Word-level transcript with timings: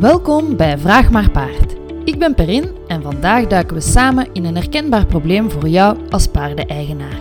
Welkom 0.00 0.56
bij 0.56 0.78
Vraag 0.78 1.10
maar 1.10 1.30
Paard. 1.30 1.74
Ik 2.04 2.18
ben 2.18 2.34
Perin 2.34 2.76
en 2.88 3.02
vandaag 3.02 3.46
duiken 3.46 3.74
we 3.74 3.82
samen 3.82 4.32
in 4.32 4.44
een 4.44 4.56
herkenbaar 4.56 5.06
probleem 5.06 5.50
voor 5.50 5.68
jou 5.68 6.10
als 6.10 6.26
paardeneigenaar. 6.26 7.18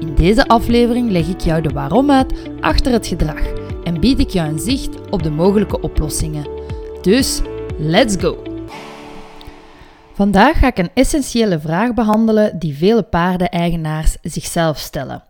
In 0.00 0.14
deze 0.14 0.46
aflevering 0.46 1.10
leg 1.10 1.28
ik 1.28 1.40
jou 1.40 1.62
de 1.62 1.68
waarom 1.68 2.10
uit 2.10 2.32
achter 2.60 2.92
het 2.92 3.06
gedrag 3.06 3.40
en 3.84 4.00
bied 4.00 4.18
ik 4.18 4.28
jou 4.28 4.48
een 4.48 4.58
zicht 4.58 5.10
op 5.10 5.22
de 5.22 5.30
mogelijke 5.30 5.80
oplossingen. 5.80 6.48
Dus, 7.02 7.40
let's 7.78 8.16
go! 8.20 8.42
Vandaag 10.12 10.58
ga 10.58 10.66
ik 10.66 10.78
een 10.78 10.90
essentiële 10.94 11.60
vraag 11.60 11.94
behandelen 11.94 12.58
die 12.58 12.76
vele 12.76 13.02
paardeneigenaars 13.02 14.16
zichzelf 14.22 14.78
stellen. 14.78 15.24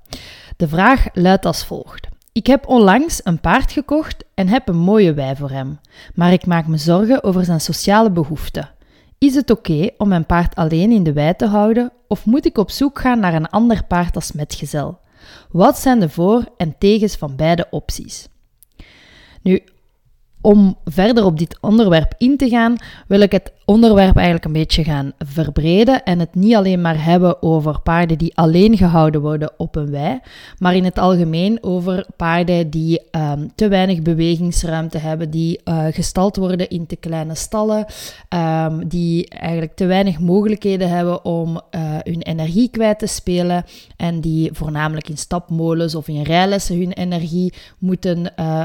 De 0.56 0.68
vraag 0.68 1.06
luidt 1.12 1.46
als 1.46 1.64
volgt. 1.64 2.08
Ik 2.38 2.46
heb 2.46 2.66
onlangs 2.66 3.20
een 3.24 3.40
paard 3.40 3.72
gekocht 3.72 4.24
en 4.34 4.48
heb 4.48 4.68
een 4.68 4.76
mooie 4.76 5.14
wei 5.14 5.36
voor 5.36 5.50
hem, 5.50 5.80
maar 6.14 6.32
ik 6.32 6.46
maak 6.46 6.66
me 6.66 6.76
zorgen 6.76 7.24
over 7.24 7.44
zijn 7.44 7.60
sociale 7.60 8.10
behoeften. 8.10 8.70
Is 9.18 9.34
het 9.34 9.50
oké 9.50 9.90
om 9.96 10.08
mijn 10.08 10.26
paard 10.26 10.54
alleen 10.54 10.92
in 10.92 11.02
de 11.02 11.12
wei 11.12 11.36
te 11.36 11.46
houden 11.46 11.92
of 12.08 12.24
moet 12.26 12.46
ik 12.46 12.58
op 12.58 12.70
zoek 12.70 12.98
gaan 12.98 13.20
naar 13.20 13.34
een 13.34 13.48
ander 13.48 13.84
paard 13.84 14.14
als 14.14 14.32
metgezel? 14.32 14.98
Wat 15.50 15.78
zijn 15.78 16.00
de 16.00 16.08
voor- 16.08 16.44
en 16.56 16.74
tegens 16.78 17.16
van 17.16 17.36
beide 17.36 17.66
opties? 17.70 18.28
Nu, 19.42 19.62
om 20.40 20.76
verder 20.84 21.24
op 21.24 21.38
dit 21.38 21.58
onderwerp 21.60 22.14
in 22.18 22.36
te 22.36 22.48
gaan, 22.48 22.76
wil 23.06 23.20
ik 23.20 23.32
het 23.32 23.52
onderwerp 23.64 24.16
eigenlijk 24.16 24.44
een 24.44 24.52
beetje 24.52 24.84
gaan 24.84 25.12
verbreden 25.18 26.02
en 26.02 26.18
het 26.18 26.34
niet 26.34 26.54
alleen 26.54 26.80
maar 26.80 27.04
hebben 27.04 27.42
over 27.42 27.80
paarden 27.80 28.18
die 28.18 28.36
alleen 28.36 28.76
gehouden 28.76 29.20
worden 29.20 29.52
op 29.56 29.76
een 29.76 29.90
wei, 29.90 30.20
maar 30.58 30.74
in 30.74 30.84
het 30.84 30.98
algemeen 30.98 31.58
over 31.60 32.06
paarden 32.16 32.70
die 32.70 33.00
ehm, 33.10 33.46
te 33.54 33.68
weinig 33.68 34.02
bewegingsruimte 34.02 34.98
hebben, 34.98 35.30
die 35.30 35.60
uh, 35.64 35.84
gestald 35.90 36.36
worden 36.36 36.68
in 36.68 36.86
te 36.86 36.96
kleine 36.96 37.34
stallen, 37.34 37.86
um, 38.64 38.88
die 38.88 39.28
eigenlijk 39.28 39.74
te 39.74 39.86
weinig 39.86 40.18
mogelijkheden 40.18 40.88
hebben 40.88 41.24
om 41.24 41.48
uh, 41.54 41.80
hun 42.02 42.22
energie 42.22 42.68
kwijt 42.70 42.98
te 42.98 43.06
spelen 43.06 43.64
en 43.96 44.20
die 44.20 44.50
voornamelijk 44.52 45.08
in 45.08 45.18
stapmolens 45.18 45.94
of 45.94 46.08
in 46.08 46.22
rijlessen 46.22 46.78
hun 46.78 46.92
energie 46.92 47.52
moeten 47.78 48.32
uh, 48.40 48.64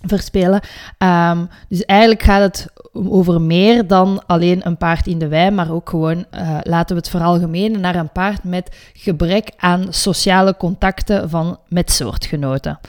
verspelen. 0.00 0.60
Um, 0.98 1.48
dus 1.68 1.84
eigenlijk 1.84 2.22
gaat 2.22 2.40
het 2.40 2.66
over 2.92 3.40
meer 3.40 3.86
dan 3.86 4.22
alleen 4.26 4.66
een 4.66 4.76
paard 4.76 5.06
in 5.06 5.18
de 5.18 5.28
wei, 5.28 5.50
maar 5.50 5.70
ook 5.70 5.88
gewoon, 5.88 6.24
uh, 6.34 6.58
laten 6.62 6.96
we 6.96 7.02
het 7.02 7.10
veralgemenen, 7.10 7.80
naar 7.80 7.94
een 7.94 8.12
paard 8.12 8.44
met 8.44 8.76
gebrek 8.92 9.50
aan 9.56 9.86
sociale 9.90 10.56
contacten 10.56 11.30
van 11.30 11.58
met 11.68 11.90
soortgenoten. 11.90 12.80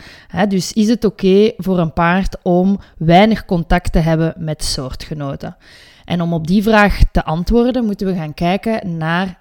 Dus 0.48 0.74
is 0.74 0.88
het 0.88 1.06
oké 1.06 1.52
voor 1.58 1.80
een 1.80 1.94
paard 1.94 2.38
om 2.44 2.80
weinig 2.98 3.46
contact 3.46 3.92
te 3.92 4.00
hebben 4.00 4.34
met 4.38 4.64
soortgenoten? 4.64 5.56
En 6.06 6.22
om 6.22 6.34
op 6.34 6.48
die 6.48 6.64
vraag 6.64 7.00
te 7.12 7.24
antwoorden, 7.24 7.86
moeten 7.86 8.08
we 8.08 8.16
gaan 8.16 8.34
kijken 8.34 8.98
naar 8.98 9.40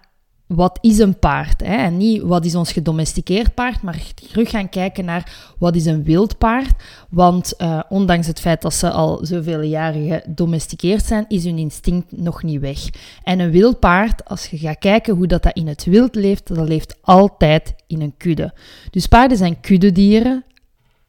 wat 0.54 0.78
is 0.80 0.98
een 0.98 1.18
paard? 1.18 1.60
Hè? 1.60 1.74
En 1.74 1.96
niet 1.96 2.22
wat 2.22 2.44
is 2.44 2.54
ons 2.54 2.72
gedomesticeerd 2.72 3.54
paard, 3.54 3.82
maar 3.82 4.02
terug 4.14 4.50
gaan 4.50 4.68
kijken 4.68 5.04
naar 5.04 5.52
wat 5.58 5.76
is 5.76 5.86
een 5.86 6.02
wild 6.02 6.38
paard. 6.38 6.82
Want 7.10 7.54
uh, 7.58 7.80
ondanks 7.88 8.26
het 8.26 8.40
feit 8.40 8.62
dat 8.62 8.74
ze 8.74 8.90
al 8.90 9.18
zoveel 9.22 9.60
jaren 9.60 10.20
gedomesticeerd 10.22 11.04
zijn, 11.04 11.24
is 11.28 11.44
hun 11.44 11.58
instinct 11.58 12.16
nog 12.16 12.42
niet 12.42 12.60
weg. 12.60 12.78
En 13.22 13.38
een 13.38 13.50
wild 13.50 13.78
paard, 13.78 14.24
als 14.24 14.46
je 14.46 14.58
gaat 14.58 14.78
kijken 14.78 15.14
hoe 15.14 15.26
dat, 15.26 15.42
dat 15.42 15.56
in 15.56 15.66
het 15.66 15.84
wild 15.84 16.14
leeft, 16.14 16.54
dat 16.54 16.68
leeft 16.68 16.96
altijd 17.00 17.74
in 17.86 18.00
een 18.00 18.14
kudde. 18.16 18.54
Dus 18.90 19.06
paarden 19.06 19.36
zijn 19.36 19.60
kuddedieren. 19.60 20.44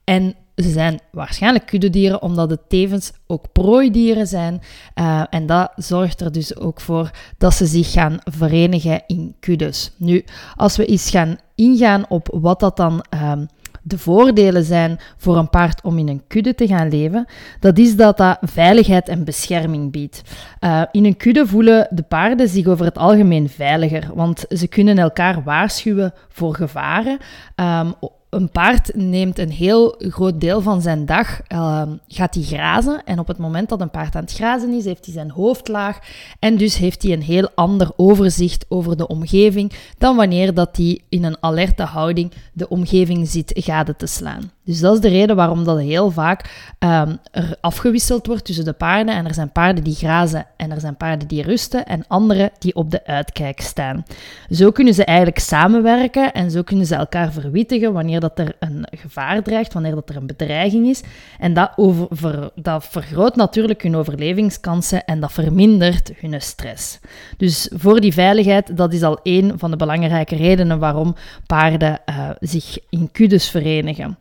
En 0.03 0.36
ze 0.62 0.70
zijn 0.70 1.00
waarschijnlijk 1.12 1.66
kuddedieren 1.66 2.22
omdat 2.22 2.50
het 2.50 2.70
tevens 2.70 3.12
ook 3.28 3.52
prooidieren 3.52 4.28
zijn. 4.28 4.62
Uh, 4.95 5.23
en 5.30 5.45
dat 5.45 5.72
zorgt 5.76 6.22
er 6.22 6.31
dus 6.31 6.56
ook 6.56 6.81
voor 6.81 7.12
dat 7.38 7.54
ze 7.54 7.66
zich 7.66 7.92
gaan 7.92 8.20
verenigen 8.23 9.04
in 9.08 9.36
kuddes. 9.39 9.92
Nu, 9.98 10.23
als 10.55 10.77
we 10.77 10.86
eens 10.86 11.10
gaan 11.10 11.38
ingaan 11.55 12.05
op 12.10 12.27
wat 12.42 12.60
dat 12.60 12.77
dan 12.77 13.05
um, 13.23 13.48
de 13.82 13.98
voordelen 13.98 14.64
zijn 14.64 14.99
voor 15.17 15.38
een 15.38 15.49
paard 15.49 15.83
om 15.83 15.98
in 15.98 16.08
een 16.08 16.23
kudde 16.27 16.55
te 16.55 16.67
gaan 16.67 16.89
leven, 16.89 17.26
dat 17.60 17.78
is 17.78 17.95
dat 17.95 18.17
dat 18.17 18.38
veiligheid 18.42 19.10
en 19.10 19.23
bescherming 19.23 19.92
biedt. 19.92 20.22
Uh, 20.60 20.82
in 20.92 21.05
een 21.05 21.17
kudde 21.17 21.48
voelen 21.48 21.88
de 21.89 22.02
paarden 22.04 22.48
zich 22.48 22.67
over 22.67 22.86
het 22.86 22.98
algemeen 22.98 23.49
veiliger, 23.49 24.10
want 24.14 24.45
ze 24.49 24.67
kunnen 24.67 24.98
elkaar 24.98 25.43
waarschuwen 25.43 26.14
voor 26.30 26.55
gevaren. 26.55 27.17
Um, 27.55 27.93
een 28.31 28.49
paard 28.49 28.95
neemt 28.95 29.39
een 29.39 29.52
heel 29.52 29.95
groot 29.97 30.42
deel 30.42 30.61
van 30.61 30.81
zijn 30.81 31.05
dag, 31.05 31.42
uh, 31.53 31.81
gaat 32.08 32.33
hij 32.33 32.43
grazen. 32.43 33.03
En 33.05 33.19
op 33.19 33.27
het 33.27 33.37
moment 33.37 33.69
dat 33.69 33.81
een 33.81 33.89
paard 33.89 34.15
aan 34.15 34.21
het 34.21 34.33
grazen 34.33 34.73
is, 34.73 34.86
heeft 34.86 35.05
hij 35.05 35.14
zijn 35.14 35.31
hoofd 35.31 35.67
laag. 35.67 35.99
En 36.39 36.58
dus 36.58 36.77
heeft 36.77 37.03
hij 37.03 37.11
een 37.11 37.21
heel 37.21 37.49
ander 37.55 37.92
overzicht 37.95 38.65
over 38.69 38.97
de 38.97 39.08
omgeving 39.08 39.71
dan 39.97 40.15
wanneer 40.15 40.53
dat 40.53 40.77
hij 40.77 41.02
in 41.09 41.23
een 41.23 41.37
alerte 41.39 41.83
houding 41.83 42.31
de 42.53 42.69
omgeving 42.69 43.27
zit 43.27 43.52
gade 43.55 43.95
te 43.95 44.08
slaan. 44.08 44.52
Dus 44.71 44.80
dat 44.80 44.93
is 44.93 44.99
de 45.02 45.08
reden 45.08 45.36
waarom 45.36 45.64
dat 45.64 45.80
heel 45.80 46.11
vaak 46.11 46.73
um, 46.80 47.17
er 47.32 47.58
afgewisseld 47.61 48.27
wordt 48.27 48.45
tussen 48.45 48.65
de 48.65 48.73
paarden. 48.73 49.15
En 49.15 49.26
er 49.26 49.33
zijn 49.33 49.52
paarden 49.52 49.83
die 49.83 49.95
grazen 49.95 50.45
en 50.58 50.71
er 50.71 50.80
zijn 50.80 50.98
paarden 50.98 51.27
die 51.27 51.43
rusten 51.43 51.86
en 51.86 52.05
andere 52.08 52.52
die 52.59 52.76
op 52.76 52.92
de 52.92 53.05
uitkijk 53.05 53.61
staan. 53.61 54.05
Zo 54.49 54.71
kunnen 54.71 54.93
ze 54.93 55.05
eigenlijk 55.05 55.39
samenwerken 55.39 56.33
en 56.33 56.52
zo 56.52 56.61
kunnen 56.61 56.86
ze 56.86 56.95
elkaar 56.95 57.31
verwittigen 57.31 57.93
wanneer 57.93 58.20
dat 58.20 58.39
er 58.39 58.55
een 58.60 58.87
gevaar 58.92 59.43
dreigt, 59.43 59.73
wanneer 59.73 59.95
dat 59.95 60.10
er 60.10 60.15
een 60.15 60.27
bedreiging 60.27 60.87
is. 60.87 61.02
En 61.39 61.54
dat, 61.54 61.71
over, 61.76 62.08
ver, 62.10 62.49
dat 62.55 62.86
vergroot 62.86 63.36
natuurlijk 63.36 63.83
hun 63.83 63.95
overlevingskansen 63.95 65.05
en 65.05 65.20
dat 65.20 65.31
vermindert 65.31 66.11
hun 66.20 66.42
stress. 66.42 66.99
Dus 67.37 67.71
voor 67.73 68.02
die 68.02 68.14
veiligheid, 68.14 68.77
dat 68.77 68.93
is 68.93 69.04
al 69.04 69.20
één 69.23 69.60
van 69.60 69.71
de 69.71 69.77
belangrijke 69.77 70.36
redenen 70.36 70.80
waarom 70.80 71.15
paarden 71.45 71.99
uh, 72.10 72.30
zich 72.39 72.77
in 72.89 73.10
kuddes 73.11 73.49
verenigen. 73.49 74.17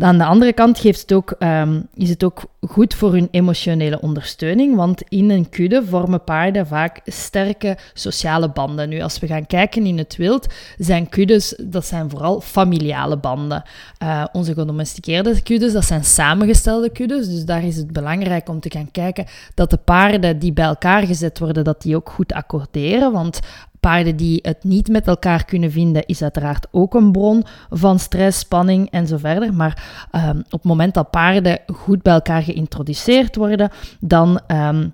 Aan 0.00 0.18
de 0.18 0.24
andere 0.24 0.52
kant 0.52 0.78
geeft 0.78 1.00
het 1.00 1.12
ook, 1.12 1.34
um, 1.38 1.88
is 1.94 2.08
het 2.08 2.24
ook 2.24 2.42
goed 2.60 2.94
voor 2.94 3.12
hun 3.12 3.28
emotionele 3.30 4.00
ondersteuning, 4.00 4.76
want 4.76 5.02
in 5.08 5.30
een 5.30 5.48
kudde 5.48 5.84
vormen 5.84 6.24
paarden 6.24 6.66
vaak 6.66 7.00
sterke 7.04 7.76
sociale 7.92 8.50
banden. 8.50 8.88
Nu, 8.88 9.00
als 9.00 9.18
we 9.18 9.26
gaan 9.26 9.46
kijken 9.46 9.86
in 9.86 9.98
het 9.98 10.16
wild, 10.16 10.46
zijn 10.78 11.08
kuddes, 11.08 11.54
dat 11.62 11.86
zijn 11.86 12.10
vooral 12.10 12.40
familiale 12.40 13.18
banden. 13.18 13.62
Uh, 14.02 14.24
onze 14.32 14.54
gedomesticeerde 14.54 15.42
kuddes, 15.42 15.72
dat 15.72 15.84
zijn 15.84 16.04
samengestelde 16.04 16.90
kuddes, 16.90 17.28
dus 17.28 17.44
daar 17.44 17.64
is 17.64 17.76
het 17.76 17.92
belangrijk 17.92 18.48
om 18.48 18.60
te 18.60 18.70
gaan 18.70 18.90
kijken 18.90 19.26
dat 19.54 19.70
de 19.70 19.76
paarden 19.76 20.38
die 20.38 20.52
bij 20.52 20.64
elkaar 20.64 21.06
gezet 21.06 21.38
worden, 21.38 21.64
dat 21.64 21.82
die 21.82 21.96
ook 21.96 22.10
goed 22.10 22.32
accorderen, 22.32 23.12
want 23.12 23.40
Paarden 23.88 24.16
die 24.16 24.38
het 24.42 24.64
niet 24.64 24.88
met 24.88 25.06
elkaar 25.06 25.44
kunnen 25.44 25.70
vinden, 25.70 26.06
is 26.06 26.22
uiteraard 26.22 26.66
ook 26.70 26.94
een 26.94 27.12
bron 27.12 27.44
van 27.70 27.98
stress, 27.98 28.38
spanning 28.38 28.90
en 28.90 29.06
zo 29.06 29.16
verder. 29.16 29.54
Maar 29.54 29.82
um, 30.12 30.38
op 30.38 30.50
het 30.50 30.62
moment 30.62 30.94
dat 30.94 31.10
paarden 31.10 31.58
goed 31.66 32.02
bij 32.02 32.12
elkaar 32.12 32.42
geïntroduceerd 32.42 33.36
worden, 33.36 33.70
dan. 34.00 34.40
Um, 34.46 34.92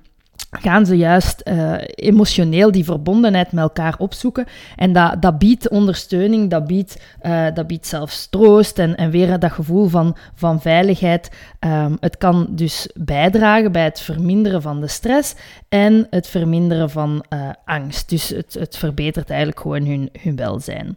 gaan 0.60 0.86
ze 0.86 0.96
juist 0.96 1.42
uh, 1.44 1.74
emotioneel 1.94 2.72
die 2.72 2.84
verbondenheid 2.84 3.52
met 3.52 3.62
elkaar 3.62 3.94
opzoeken. 3.98 4.46
En 4.76 4.92
dat, 4.92 5.22
dat 5.22 5.38
biedt 5.38 5.68
ondersteuning, 5.68 6.50
dat 6.50 6.66
biedt, 6.66 7.00
uh, 7.22 7.46
dat 7.54 7.66
biedt 7.66 7.86
zelfs 7.86 8.26
troost 8.30 8.78
en, 8.78 8.96
en 8.96 9.10
weer 9.10 9.38
dat 9.38 9.52
gevoel 9.52 9.88
van, 9.88 10.16
van 10.34 10.60
veiligheid. 10.60 11.30
Um, 11.60 11.96
het 12.00 12.18
kan 12.18 12.46
dus 12.50 12.88
bijdragen 12.94 13.72
bij 13.72 13.84
het 13.84 14.00
verminderen 14.00 14.62
van 14.62 14.80
de 14.80 14.88
stress 14.88 15.34
en 15.68 16.06
het 16.10 16.26
verminderen 16.26 16.90
van 16.90 17.24
uh, 17.32 17.48
angst. 17.64 18.08
Dus 18.08 18.28
het, 18.28 18.56
het 18.58 18.76
verbetert 18.76 19.28
eigenlijk 19.30 19.60
gewoon 19.60 19.86
hun, 19.86 20.08
hun 20.22 20.36
welzijn. 20.36 20.96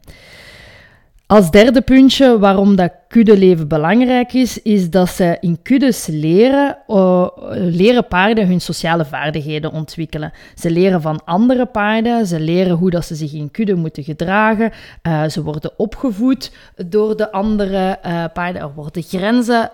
Als 1.28 1.52
derde 1.52 1.82
puntje 1.82 2.40
waarom 2.40 2.76
dat 2.76 2.92
kuddeleven 3.08 3.68
belangrijk 3.68 4.34
is, 4.34 4.62
is 4.62 4.90
dat 4.90 5.10
ze 5.10 5.38
in 5.40 5.62
kuddes 5.62 6.08
leren, 6.08 6.78
uh, 6.88 7.28
leren 7.52 8.08
paarden 8.08 8.48
hun 8.48 8.62
sociale 8.62 9.06
vaardigheden 9.06 9.72
ontwikkelen. 9.72 10.32
Ze 10.56 10.72
leren 10.72 11.02
van 11.02 11.22
andere 11.26 11.66
paarden, 11.66 12.26
ze 12.26 12.40
leren 12.40 12.76
hoe 12.76 12.90
dat 12.90 13.06
ze 13.06 13.16
zich 13.16 13.34
in 13.34 13.52
kudde 13.52 13.76
moeten 13.76 14.04
gedragen, 14.04 14.72
uh, 15.08 15.24
ze 15.24 15.44
worden 15.44 15.72
opgevoed 15.78 16.52
door 16.86 17.18
de 17.18 17.32
andere 17.32 18.00
uh, 18.06 18.24
paarden, 18.34 18.62
er 18.62 18.74
worden 18.74 19.04
grenzen 19.04 19.72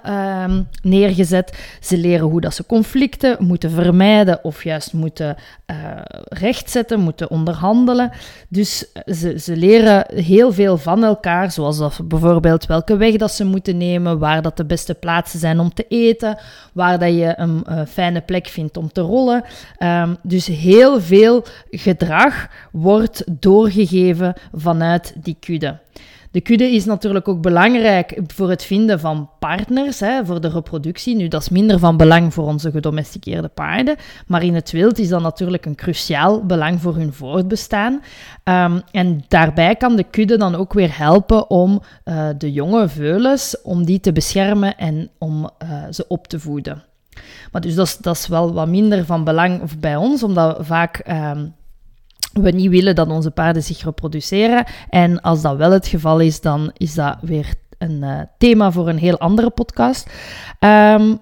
neergezet, 0.82 1.78
ze 1.82 1.98
leren 1.98 2.28
hoe 2.28 2.42
dat 2.42 2.54
ze 2.54 2.66
conflicten 2.66 3.38
moeten 3.40 3.72
vermijden 3.72 4.44
of 4.44 4.64
juist 4.64 4.94
moeten 4.94 5.36
rechtzetten, 6.24 7.00
moeten 7.00 7.30
onderhandelen. 7.30 8.12
Dus 8.50 8.92
ze, 9.06 9.40
ze 9.40 9.56
leren 9.56 10.06
heel 10.16 10.54
veel 10.54 10.78
van 10.78 11.04
elkaar, 11.04 11.52
zoals 11.52 11.78
dat 11.78 12.00
bijvoorbeeld 12.04 12.66
welke 12.66 12.98
weg 12.98 13.16
dat 13.24 13.32
ze 13.32 13.46
moeten 13.46 13.78
nemen, 13.78 14.20
waar 14.20 14.42
dat 14.42 14.58
de 14.58 14.66
beste 14.66 14.94
plaatsen 14.94 15.40
zijn 15.40 15.60
om 15.60 15.74
te 15.74 15.86
eten, 15.88 16.38
waar 16.74 17.00
dat 17.00 17.14
je 17.14 17.34
een 17.36 17.64
uh, 17.70 17.82
fijne 17.88 18.22
plek 18.22 18.48
vindt 18.48 18.78
om 18.78 18.92
te 18.92 19.02
rollen. 19.02 19.44
Um, 19.80 20.18
dus 20.22 20.48
heel 20.48 21.02
veel 21.02 21.46
gedrag 21.72 22.48
wordt 22.72 23.24
doorgegeven 23.28 24.34
vanuit 24.54 25.14
die 25.16 25.38
kudde. 25.40 25.78
De 26.34 26.42
kudde 26.42 26.72
is 26.72 26.86
natuurlijk 26.86 27.28
ook 27.28 27.42
belangrijk 27.42 28.22
voor 28.28 28.50
het 28.50 28.64
vinden 28.64 29.00
van 29.00 29.30
partners, 29.40 30.00
hè, 30.00 30.26
voor 30.26 30.42
de 30.42 30.50
reproductie. 30.50 31.16
Nu, 31.16 31.28
dat 31.28 31.42
is 31.42 31.50
minder 31.50 31.80
van 31.80 31.98
belang 31.98 32.34
voor 32.34 32.46
onze 32.46 32.72
gedomesticeerde 32.72 33.48
paarden, 33.48 33.96
maar 34.28 34.44
in 34.44 34.56
het 34.56 34.72
wild 34.72 35.00
is 35.00 35.10
dat 35.10 35.22
natuurlijk 35.22 35.66
een 35.66 35.76
cruciaal 35.76 36.46
belang 36.46 36.82
voor 36.82 36.96
hun 36.96 37.14
voortbestaan. 37.14 37.94
Um, 38.44 38.82
en 38.92 39.24
daarbij 39.28 39.76
kan 39.76 39.96
de 39.96 40.04
kudde 40.04 40.38
dan 40.38 40.56
ook 40.56 40.74
weer 40.74 40.98
helpen 40.98 41.50
om 41.50 41.82
uh, 42.06 42.30
de 42.38 42.52
jonge 42.52 42.90
veulens, 42.90 43.62
om 43.62 43.86
die 43.86 44.00
te 44.00 44.12
beschermen 44.12 44.78
en 44.78 45.10
om 45.18 45.50
uh, 45.64 45.84
ze 45.90 46.06
op 46.08 46.28
te 46.28 46.40
voeden. 46.40 46.84
Maar 47.52 47.62
dus 47.62 47.76
dat 47.76 47.88
is, 47.88 47.98
dat 47.98 48.16
is 48.16 48.28
wel 48.28 48.54
wat 48.54 48.68
minder 48.68 49.06
van 49.06 49.24
belang 49.24 49.80
bij 49.80 49.96
ons, 49.96 50.24
omdat 50.24 50.58
vaak... 50.62 51.04
Um, 51.10 51.54
we 52.34 52.52
niet 52.52 52.70
willen 52.70 52.96
dat 52.96 53.10
onze 53.10 53.32
paarden 53.32 53.64
zich 53.64 53.84
reproduceren. 53.84 54.66
En 54.90 55.22
als 55.22 55.42
dat 55.42 55.58
wel 55.58 55.72
het 55.72 55.88
geval 55.88 56.20
is, 56.20 56.42
dan 56.42 56.72
is 56.78 56.94
dat 56.94 57.18
weer 57.22 57.54
een 57.78 58.04
uh, 58.04 58.20
thema 58.38 58.72
voor 58.72 58.90
een 58.90 58.98
heel 58.98 59.20
andere 59.20 59.50
podcast. 59.50 60.10
Um, 60.60 61.20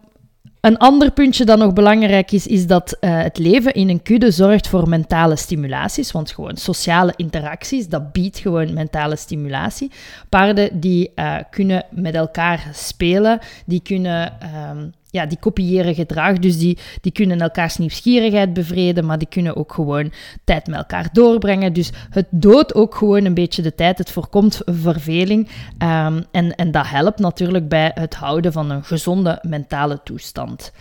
een 0.61 0.77
ander 0.77 1.11
puntje 1.11 1.45
dat 1.45 1.57
nog 1.57 1.73
belangrijk 1.73 2.31
is, 2.31 2.47
is 2.47 2.67
dat 2.67 2.97
uh, 3.01 3.21
het 3.21 3.37
leven 3.37 3.73
in 3.73 3.89
een 3.89 4.01
kudde 4.01 4.31
zorgt 4.31 4.67
voor 4.67 4.89
mentale 4.89 5.35
stimulaties. 5.35 6.11
Want 6.11 6.31
gewoon 6.31 6.57
sociale 6.57 7.13
interacties, 7.15 7.87
dat 7.87 8.11
biedt 8.11 8.37
gewoon 8.37 8.73
mentale 8.73 9.15
stimulatie. 9.15 9.91
Paarden 10.29 10.79
die 10.79 11.11
uh, 11.15 11.35
kunnen 11.49 11.85
met 11.89 12.15
elkaar 12.15 12.69
spelen, 12.73 13.39
die 13.65 13.81
kunnen 13.81 14.33
um, 14.69 14.93
ja, 15.11 15.25
die 15.25 15.37
kopiëren 15.39 15.95
gedrag. 15.95 16.39
Dus 16.39 16.57
die, 16.57 16.77
die 17.01 17.11
kunnen 17.11 17.41
elkaars 17.41 17.77
nieuwsgierigheid 17.77 18.53
bevreden, 18.53 19.05
maar 19.05 19.17
die 19.17 19.27
kunnen 19.27 19.55
ook 19.55 19.73
gewoon 19.73 20.11
tijd 20.43 20.67
met 20.67 20.77
elkaar 20.77 21.09
doorbrengen. 21.11 21.73
Dus 21.73 21.91
het 22.09 22.27
doodt 22.29 22.75
ook 22.75 22.95
gewoon 22.95 23.25
een 23.25 23.33
beetje 23.33 23.61
de 23.61 23.75
tijd. 23.75 23.97
Het 23.97 24.11
voorkomt 24.11 24.61
verveling. 24.65 25.47
Um, 25.79 26.25
en, 26.31 26.55
en 26.55 26.71
dat 26.71 26.87
helpt 26.87 27.19
natuurlijk 27.19 27.67
bij 27.67 27.91
het 27.93 28.15
houden 28.15 28.51
van 28.51 28.69
een 28.69 28.83
gezonde 28.83 29.39
mentale 29.41 29.99
toestand. 30.03 30.71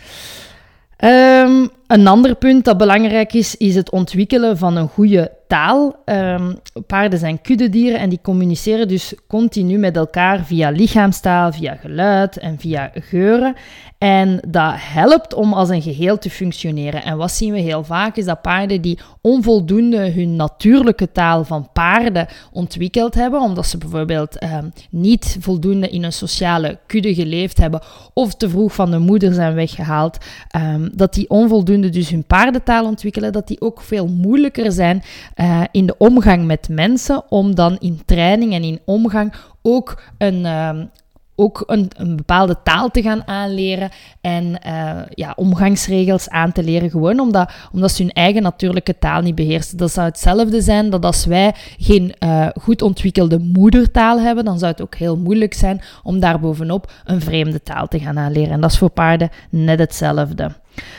Um, 1.03 1.69
een 1.91 2.07
ander 2.07 2.35
punt 2.35 2.65
dat 2.65 2.77
belangrijk 2.77 3.33
is, 3.33 3.55
is 3.55 3.75
het 3.75 3.91
ontwikkelen 3.91 4.57
van 4.57 4.75
een 4.75 4.87
goede 4.87 5.31
taal. 5.47 5.95
Um, 6.05 6.57
paarden 6.87 7.19
zijn 7.19 7.41
kuddedieren 7.41 7.99
en 7.99 8.09
die 8.09 8.19
communiceren 8.21 8.87
dus 8.87 9.13
continu 9.27 9.77
met 9.77 9.97
elkaar 9.97 10.45
via 10.45 10.69
lichaamstaal, 10.69 11.51
via 11.51 11.75
geluid 11.75 12.37
en 12.37 12.59
via 12.59 12.91
geuren. 12.93 13.55
En 13.97 14.39
dat 14.47 14.73
helpt 14.75 15.33
om 15.33 15.53
als 15.53 15.69
een 15.69 15.81
geheel 15.81 16.17
te 16.17 16.29
functioneren. 16.29 17.03
En 17.03 17.17
wat 17.17 17.31
zien 17.31 17.53
we 17.53 17.59
heel 17.59 17.83
vaak 17.83 18.15
is 18.15 18.25
dat 18.25 18.41
paarden 18.41 18.81
die 18.81 18.99
onvoldoende 19.21 20.11
hun 20.11 20.35
natuurlijke 20.35 21.11
taal 21.11 21.43
van 21.43 21.69
paarden 21.73 22.27
ontwikkeld 22.51 23.13
hebben, 23.13 23.41
omdat 23.41 23.67
ze 23.67 23.77
bijvoorbeeld 23.77 24.43
um, 24.43 24.71
niet 24.89 25.37
voldoende 25.39 25.89
in 25.89 26.03
een 26.03 26.13
sociale 26.13 26.79
kudde 26.87 27.13
geleefd 27.13 27.57
hebben 27.57 27.81
of 28.13 28.35
te 28.35 28.49
vroeg 28.49 28.73
van 28.73 28.91
de 28.91 28.99
moeder 28.99 29.33
zijn 29.33 29.53
weggehaald, 29.53 30.17
um, 30.55 30.89
dat 30.93 31.13
die 31.13 31.29
onvoldoende 31.29 31.80
dus 31.89 32.09
hun 32.09 32.23
paardentaal 32.23 32.85
ontwikkelen, 32.85 33.31
dat 33.31 33.47
die 33.47 33.61
ook 33.61 33.81
veel 33.81 34.07
moeilijker 34.07 34.71
zijn 34.71 35.03
uh, 35.35 35.61
in 35.71 35.85
de 35.85 35.97
omgang 35.97 36.45
met 36.45 36.69
mensen, 36.69 37.23
om 37.29 37.55
dan 37.55 37.77
in 37.79 38.01
training 38.05 38.53
en 38.53 38.63
in 38.63 38.79
omgang 38.85 39.33
ook 39.61 40.01
een, 40.17 40.45
um, 40.45 40.89
ook 41.35 41.63
een, 41.65 42.15
bepaalde 42.15 42.57
taal 42.63 42.89
te 42.89 43.01
gaan 43.01 43.27
aanleren 43.27 43.89
en 44.21 44.59
uh, 44.67 45.01
ja, 45.09 45.33
omgangsregels 45.35 46.29
aan 46.29 46.51
te 46.51 46.63
leren. 46.63 46.89
Gewoon 46.89 47.19
omdat, 47.19 47.51
omdat 47.71 47.91
ze 47.91 48.01
hun 48.01 48.11
eigen 48.11 48.41
natuurlijke 48.41 48.97
taal 48.97 49.21
niet 49.21 49.35
beheersen. 49.35 49.77
Dat 49.77 49.91
zou 49.91 50.07
hetzelfde 50.07 50.61
zijn 50.61 50.89
dat 50.89 51.05
als 51.05 51.25
wij 51.25 51.53
geen 51.77 52.13
uh, 52.19 52.47
goed 52.61 52.81
ontwikkelde 52.81 53.39
moedertaal 53.39 54.19
hebben, 54.19 54.45
dan 54.45 54.59
zou 54.59 54.71
het 54.71 54.81
ook 54.81 54.95
heel 54.95 55.17
moeilijk 55.17 55.53
zijn 55.53 55.81
om 56.03 56.19
daarbovenop 56.19 56.91
een 57.05 57.21
vreemde 57.21 57.63
taal 57.63 57.87
te 57.87 57.99
gaan 57.99 58.19
aanleren. 58.19 58.51
En 58.51 58.61
dat 58.61 58.71
is 58.71 58.77
voor 58.77 58.89
paarden 58.89 59.29
net 59.49 59.79
hetzelfde. 59.79 60.51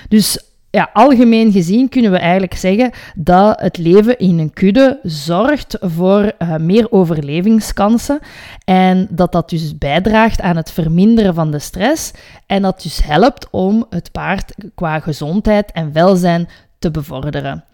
Dus 0.09 0.52
ja, 0.73 0.91
algemeen 0.93 1.53
gezien 1.53 1.89
kunnen 1.89 2.11
we 2.11 2.19
eigenlijk 2.19 2.55
zeggen 2.55 2.91
dat 3.15 3.61
het 3.61 3.79
leven 3.79 4.19
in 4.19 4.39
een 4.39 4.53
kudde 4.53 4.99
zorgt 5.03 5.77
voor 5.81 6.33
uh, 6.39 6.57
meer 6.57 6.93
overlevingskansen 6.93 8.19
en 8.65 9.07
dat 9.11 9.33
dat 9.33 9.51
dus 9.51 9.79
bijdraagt 9.79 10.41
aan 10.41 10.57
het 10.57 10.71
verminderen 10.71 11.35
van 11.35 11.51
de 11.51 11.59
stress 11.59 12.13
en 12.47 12.63
dat 12.63 12.83
dus 12.83 13.05
helpt 13.05 13.49
om 13.51 13.87
het 13.91 14.13
paard 14.13 14.55
qua 14.75 15.01
gezondheid 15.01 15.73
en 15.73 15.93
welzijn 15.93 16.49
te 16.79 16.91
bevorderen. 16.91 17.65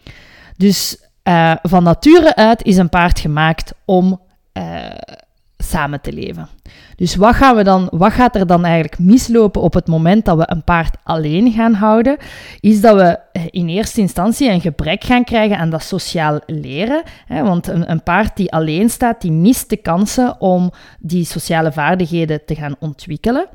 Dus 0.56 1.02
uh, 1.24 1.54
van 1.62 1.82
nature 1.82 2.34
uit 2.34 2.64
is 2.64 2.76
een 2.76 2.88
paard 2.88 3.20
gemaakt 3.20 3.72
om 3.84 4.20
uh, 4.52 4.84
samen 5.58 6.00
te 6.00 6.12
leven. 6.12 6.48
Dus 6.96 7.16
wat, 7.16 7.34
gaan 7.34 7.56
we 7.56 7.64
dan, 7.64 7.88
wat 7.90 8.12
gaat 8.12 8.36
er 8.36 8.46
dan 8.46 8.64
eigenlijk 8.64 8.98
mislopen 8.98 9.62
op 9.62 9.74
het 9.74 9.86
moment 9.86 10.24
dat 10.24 10.36
we 10.36 10.44
een 10.46 10.64
paard 10.64 10.96
alleen 11.02 11.52
gaan 11.52 11.74
houden? 11.74 12.16
Is 12.60 12.80
dat 12.80 12.96
we 12.96 13.18
eh, 13.32 13.42
in 13.50 13.68
eerste 13.68 14.00
instantie 14.00 14.50
een 14.50 14.60
gebrek 14.60 15.04
gaan 15.04 15.24
krijgen 15.24 15.58
aan 15.58 15.70
dat 15.70 15.82
sociaal 15.82 16.40
leren. 16.46 17.02
Hè? 17.26 17.42
Want 17.42 17.66
een, 17.66 17.90
een 17.90 18.02
paard 18.02 18.36
die 18.36 18.52
alleen 18.52 18.90
staat, 18.90 19.20
die 19.20 19.32
mist 19.32 19.70
de 19.70 19.76
kansen 19.76 20.40
om 20.40 20.70
die 21.00 21.24
sociale 21.24 21.72
vaardigheden 21.72 22.44
te 22.44 22.54
gaan 22.54 22.76
ontwikkelen. 22.78 23.46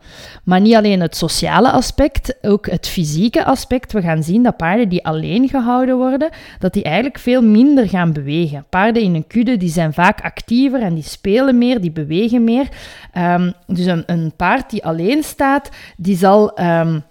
Maar 0.44 0.62
niet 0.62 0.76
alleen 0.76 1.02
het 1.02 1.16
sociale 1.16 1.72
aspect, 1.72 2.38
ook 2.42 2.70
het 2.70 2.88
fysieke 2.88 3.46
aspect. 3.46 3.92
We 3.92 4.02
gaan 4.02 4.24
zien 4.24 4.44
dat 4.44 4.58
paarden 4.58 4.90
die 4.90 5.06
alleen 5.06 5.50
gehouden 5.50 5.98
worden, 5.98 6.30
dat 6.60 6.74
die 6.74 6.84
eigenlijk 6.84 7.20
veel 7.20 7.42
minder 7.42 7.90
gaan 7.90 8.14
bewegen. 8.14 8.66
Paarden 8.70 9.04
in 9.04 9.16
een 9.16 9.28
kudde 9.28 9.58
die 9.58 9.70
zijn 9.70 9.94
vaak 9.94 10.22
actiever 10.22 10.82
en 10.82 10.94
die 10.94 11.04
spelen 11.04 11.58
meer, 11.58 11.82
bewegen 11.94 12.44
meer. 12.44 12.68
Um, 13.18 13.54
dus 13.68 13.86
een, 13.86 14.04
een, 14.06 14.34
paard 14.36 14.70
die 14.70 14.86
alleen 14.86 15.24
staat, 15.24 15.70
die 15.98 16.18
zal 16.18 16.60
um, 16.60 17.04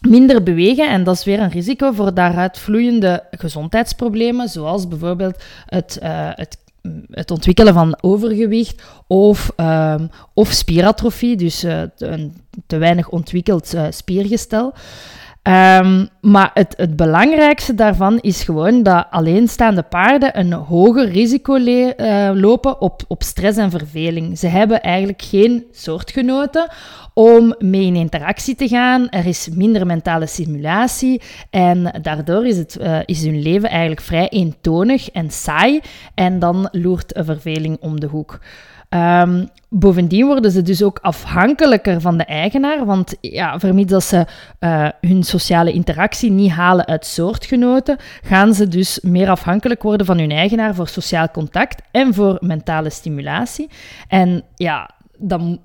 minder 0.00 0.42
bewegen 0.42 0.88
en 0.88 1.04
dat 1.04 1.14
is 1.14 1.24
weer 1.24 1.40
een 1.40 1.50
risico 1.50 1.92
voor 1.92 2.14
daaruit 2.14 2.58
vloeiende 2.58 3.24
gezondheidsproblemen, 3.30 4.48
zoals 4.48 4.88
bijvoorbeeld 4.88 5.42
het, 5.66 5.98
uh, 6.02 6.30
het 6.34 6.58
het 7.10 7.30
ontwikkelen 7.30 7.74
van 7.74 7.98
overgewicht 8.00 8.82
of, 9.06 9.52
um, 9.56 10.10
of 10.34 10.50
spieratrofie, 10.50 11.36
dus 11.36 11.64
uh, 11.64 11.82
een 11.98 12.36
te 12.66 12.78
weinig 12.78 13.08
ontwikkeld 13.08 13.74
uh, 13.74 13.86
spiergestel. 13.90 14.74
Um, 15.42 16.08
maar 16.20 16.50
het, 16.54 16.74
het, 16.76 16.96
belangrijkste 16.96 17.74
daarvan 17.74 18.18
is 18.18 18.42
gewoon 18.42 18.82
dat 18.82 19.06
alleenstaande 19.10 19.82
paarden 19.82 20.38
een 20.38 20.52
hoger 20.52 21.08
risico 21.08 21.56
uh, 21.56 22.30
lopen 22.34 22.80
op, 22.80 23.02
op 23.08 23.22
stress 23.22 23.58
en 23.58 23.70
verveling. 23.70 24.38
Ze 24.38 24.46
hebben 24.46 24.82
eigenlijk 24.82 25.22
geen 25.22 25.64
soortgenoten 25.72 26.68
om 27.14 27.54
mee 27.58 27.86
in 27.86 27.96
interactie 27.96 28.54
te 28.54 28.68
gaan. 28.68 29.08
Er 29.08 29.26
is 29.26 29.48
minder 29.48 29.86
mentale 29.86 30.26
simulatie 30.26 31.22
en 31.50 31.98
daardoor 32.02 32.46
is, 32.46 32.56
het, 32.56 32.78
uh, 32.80 32.98
is 33.04 33.24
hun 33.24 33.42
leven 33.42 33.68
eigenlijk 33.68 34.00
vrij 34.00 34.28
eentonig 34.28 35.10
en 35.10 35.30
saai. 35.30 35.80
En 36.14 36.38
dan 36.38 36.68
loert 36.72 37.16
een 37.16 37.24
verveling 37.24 37.76
om 37.80 38.00
de 38.00 38.06
hoek. 38.06 38.38
Um, 38.94 39.48
bovendien 39.68 40.26
worden 40.26 40.50
ze 40.50 40.62
dus 40.62 40.82
ook 40.82 40.98
afhankelijker 41.02 42.00
van 42.00 42.16
de 42.16 42.24
eigenaar, 42.24 42.84
want 42.84 43.14
ja, 43.20 43.58
vermits 43.58 43.90
dat 43.90 44.04
ze 44.04 44.26
uh, 44.60 44.88
hun 45.00 45.22
sociale 45.22 45.72
interactie 45.72 46.30
niet 46.30 46.50
halen 46.50 46.86
uit 46.86 47.06
soortgenoten, 47.06 47.96
gaan 48.22 48.54
ze 48.54 48.68
dus 48.68 49.00
meer 49.02 49.28
afhankelijk 49.28 49.82
worden 49.82 50.06
van 50.06 50.18
hun 50.18 50.30
eigenaar 50.30 50.74
voor 50.74 50.88
sociaal 50.88 51.30
contact 51.30 51.82
en 51.90 52.14
voor 52.14 52.36
mentale 52.40 52.90
stimulatie. 52.90 53.68
En 54.08 54.42
ja, 54.54 54.90
dan, 55.18 55.60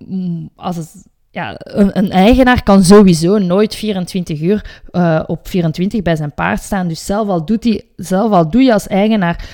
als 0.55 0.75
het, 0.75 1.08
ja, 1.32 1.55
een, 1.58 2.12
eigenaar 2.12 2.63
kan 2.63 2.84
sowieso 2.84 3.38
nooit 3.38 3.75
24 3.75 4.41
uur 4.41 4.82
uh, 4.91 5.24
op 5.27 5.48
24 5.48 6.01
bij 6.01 6.15
zijn 6.15 6.34
paard 6.34 6.62
staan. 6.62 6.88
Dus 6.88 7.05
zelf 7.05 7.27
al, 7.27 7.46
doet 7.46 7.63
hij, 7.63 7.84
zelf 7.96 8.32
al 8.32 8.50
doe 8.50 8.62
je 8.62 8.74
als 8.74 8.88
eigenaar 8.88 9.46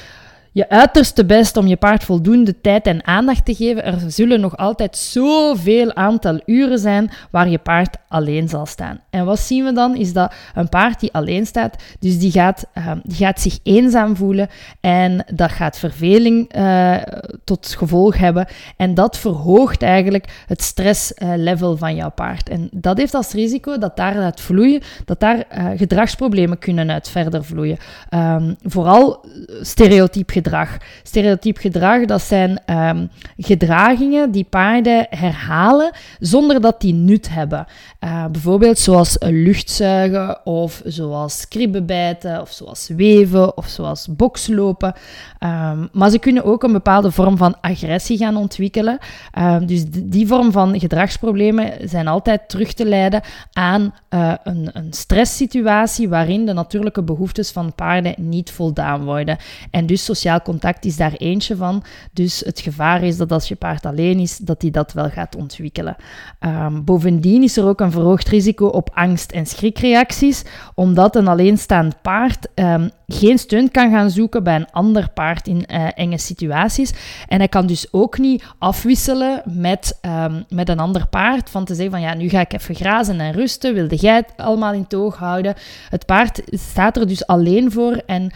je 0.54 0.70
uiterste 0.70 1.26
best 1.26 1.58
om 1.58 1.68
je 1.68 1.78
paard 1.78 2.04
voldoende 2.04 2.62
tijd 2.62 2.86
en 2.86 3.08
aandacht 3.08 3.46
te 3.46 3.56
geven. 3.56 3.84
Er 3.84 4.00
zullen 4.08 4.40
nog 4.40 4.58
altijd 4.58 4.98
zoveel 4.98 5.96
aantal 5.96 6.42
uren 6.46 6.80
zijn 6.80 7.12
waar 7.30 7.50
je 7.50 7.58
paard 7.58 7.98
alleen 8.08 8.50
zal 8.50 8.66
staan. 8.66 9.00
En 9.10 9.26
wat 9.26 9.40
zien 9.40 9.64
we 9.66 9.74
dan? 9.74 9.96
Is 9.96 10.14
dat 10.14 10.34
een 10.56 10.70
paard 10.70 11.00
die 11.00 11.14
alleen 11.14 11.46
staat, 11.46 11.84
dus 12.00 12.20
die 12.20 12.32
gaat, 12.32 12.66
uh, 12.78 12.92
die 13.04 13.16
gaat 13.16 13.42
zich 13.42 13.60
eenzaam 13.64 14.16
voelen 14.16 14.50
en 14.80 15.26
dat 15.34 15.52
gaat 15.52 15.78
verveling 15.78 16.56
uh, 16.56 16.96
tot 17.44 17.76
gevolg 17.78 18.18
hebben. 18.18 18.48
En 18.78 18.94
dat 18.94 19.18
verhoogt 19.18 19.82
eigenlijk 19.82 20.44
het 20.48 20.62
stresslevel 20.62 21.74
uh, 21.74 21.80
van 21.80 21.96
jouw 21.96 22.12
paard. 22.12 22.50
En 22.50 22.70
dat 22.72 22.98
heeft 22.98 23.14
als 23.14 23.32
risico 23.32 23.78
dat 23.78 23.96
daaruit 23.96 24.42
vloeien, 24.42 24.82
dat 25.06 25.20
daar 25.20 25.46
gedragsproblemen 25.76 26.60
kunnen 26.60 26.92
uit 26.92 27.10
verder 27.10 27.44
vloeien. 27.44 27.78
Um, 28.14 28.56
vooral 28.64 29.26
stereotyp 29.62 30.32
gedrag. 30.44 30.78
Stereotyp 31.04 31.58
gedrag, 31.58 32.06
dat 32.06 32.22
zijn 32.22 32.60
um, 32.66 33.10
gedragingen 33.38 34.32
die 34.32 34.46
paarden 34.50 35.08
herhalen 35.10 35.92
zonder 36.20 36.62
dat 36.62 36.82
die 36.82 36.94
nut 36.94 37.30
hebben. 37.30 37.66
Uh, 38.00 38.26
bijvoorbeeld 38.26 38.80
zoals 38.80 39.16
luchtzuigen 39.20 40.46
of 40.46 40.82
zoals 40.86 41.48
kribben 41.48 41.86
bijten 41.86 42.42
of 42.42 42.52
zoals 42.52 42.88
weven 42.88 43.58
of 43.58 43.68
zoals 43.68 44.08
bokslopen. 44.10 44.94
Um, 45.40 45.90
maar 45.92 46.10
ze 46.10 46.20
kunnen 46.20 46.44
ook 46.44 46.64
een 46.64 46.72
bepaalde 46.72 47.12
vorm 47.12 47.38
van 47.38 47.56
agressie 47.62 48.18
gaan 48.18 48.36
ontwikkelen. 48.36 48.98
Um, 49.40 49.66
dus 49.66 49.84
die 49.90 50.28
vorm 50.28 50.52
van 50.52 50.80
gedragsproblemen 50.80 51.90
zijn 51.90 52.08
altijd 52.08 52.50
terug 52.50 52.74
te 52.74 52.86
leiden 52.86 53.22
aan 53.54 53.94
uh, 54.10 54.34
een, 54.44 54.70
een 54.74 54.94
stresssituatie 54.94 56.10
waarin 56.10 56.46
de 56.46 56.54
natuurlijke 56.54 57.04
behoeftes 57.04 57.52
van 57.52 57.74
paarden 57.76 58.14
niet 58.18 58.52
voldaan 58.52 59.04
worden. 59.04 59.38
En 59.72 59.86
dus 59.86 60.06
sociaal 60.06 60.31
contact 60.40 60.86
is 60.86 60.98
daar 60.98 61.14
eentje 61.14 61.56
van. 61.56 61.84
Dus 62.14 62.40
het 62.46 62.60
gevaar 62.60 63.04
is 63.04 63.18
dat 63.18 63.32
als 63.32 63.48
je 63.48 63.56
paard 63.56 63.86
alleen 63.86 64.20
is, 64.20 64.38
dat 64.38 64.62
hij 64.62 64.72
dat 64.72 64.94
wel 64.94 65.10
gaat 65.10 65.36
ontwikkelen. 65.36 65.96
Um, 66.40 66.84
bovendien 66.84 67.44
is 67.44 67.58
er 67.58 67.66
ook 67.66 67.80
een 67.80 67.92
verhoogd 67.92 68.28
risico 68.28 68.66
op 68.66 68.90
angst- 68.94 69.32
en 69.32 69.46
schrikreacties, 69.46 70.44
omdat 70.76 71.16
een 71.16 71.28
alleenstaand 71.28 72.02
paard 72.02 72.48
um, 72.56 72.90
geen 73.08 73.38
steun 73.38 73.72
kan 73.72 73.92
gaan 73.92 74.10
zoeken 74.10 74.44
bij 74.44 74.56
een 74.56 74.72
ander 74.72 75.10
paard 75.14 75.48
in 75.48 75.66
uh, 75.72 75.88
enge 75.94 76.18
situaties. 76.18 76.94
En 77.28 77.38
hij 77.38 77.48
kan 77.48 77.66
dus 77.66 77.88
ook 77.92 78.18
niet 78.18 78.44
afwisselen 78.60 79.42
met, 79.46 80.00
um, 80.02 80.46
met 80.50 80.70
een 80.70 80.80
ander 80.80 81.08
paard, 81.08 81.50
van 81.50 81.66
te 81.66 81.76
zeggen 81.76 81.92
van 81.92 82.02
ja, 82.02 82.14
nu 82.14 82.30
ga 82.30 82.40
ik 82.40 82.54
even 82.54 82.76
grazen 82.76 83.20
en 83.20 83.32
rusten, 83.32 83.74
wilde 83.74 83.96
jij 83.96 84.16
het 84.16 84.34
allemaal 84.38 84.74
in 84.74 84.88
toog 84.88 85.18
houden. 85.18 85.54
Het 85.90 86.06
paard 86.06 86.42
staat 86.46 86.98
er 86.98 87.08
dus 87.08 87.28
alleen 87.28 87.72
voor 87.72 88.02
en 88.06 88.32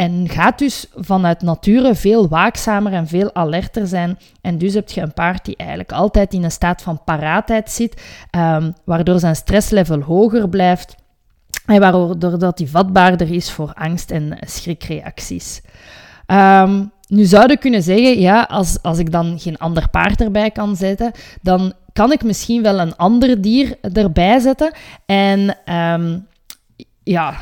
en 0.00 0.28
gaat 0.28 0.58
dus 0.58 0.86
vanuit 0.94 1.42
nature 1.42 1.94
veel 1.94 2.28
waakzamer 2.28 2.92
en 2.92 3.06
veel 3.06 3.34
alerter 3.34 3.86
zijn. 3.86 4.18
En 4.40 4.58
dus 4.58 4.74
heb 4.74 4.90
je 4.90 5.00
een 5.00 5.12
paard 5.12 5.44
die 5.44 5.56
eigenlijk 5.56 5.92
altijd 5.92 6.34
in 6.34 6.44
een 6.44 6.50
staat 6.50 6.82
van 6.82 7.04
paraatheid 7.04 7.70
zit, 7.70 8.02
um, 8.36 8.74
waardoor 8.84 9.18
zijn 9.18 9.36
stresslevel 9.36 10.00
hoger 10.00 10.48
blijft. 10.48 10.94
En 11.66 11.80
waardoor 11.80 12.38
dat 12.38 12.58
hij 12.58 12.66
vatbaarder 12.66 13.32
is 13.32 13.50
voor 13.50 13.72
angst- 13.74 14.10
en 14.10 14.38
schrikreacties. 14.40 15.62
Um, 16.26 16.90
nu 17.06 17.24
zou 17.24 17.48
je 17.48 17.56
kunnen 17.56 17.82
zeggen, 17.82 18.20
ja, 18.20 18.42
als, 18.42 18.82
als 18.82 18.98
ik 18.98 19.12
dan 19.12 19.38
geen 19.38 19.58
ander 19.58 19.88
paard 19.88 20.20
erbij 20.20 20.50
kan 20.50 20.76
zetten, 20.76 21.12
dan 21.42 21.72
kan 21.92 22.12
ik 22.12 22.24
misschien 22.24 22.62
wel 22.62 22.78
een 22.78 22.96
ander 22.96 23.40
dier 23.40 23.76
erbij 23.92 24.38
zetten. 24.38 24.72
En 25.06 25.56
um, 25.74 26.28
ja, 27.02 27.34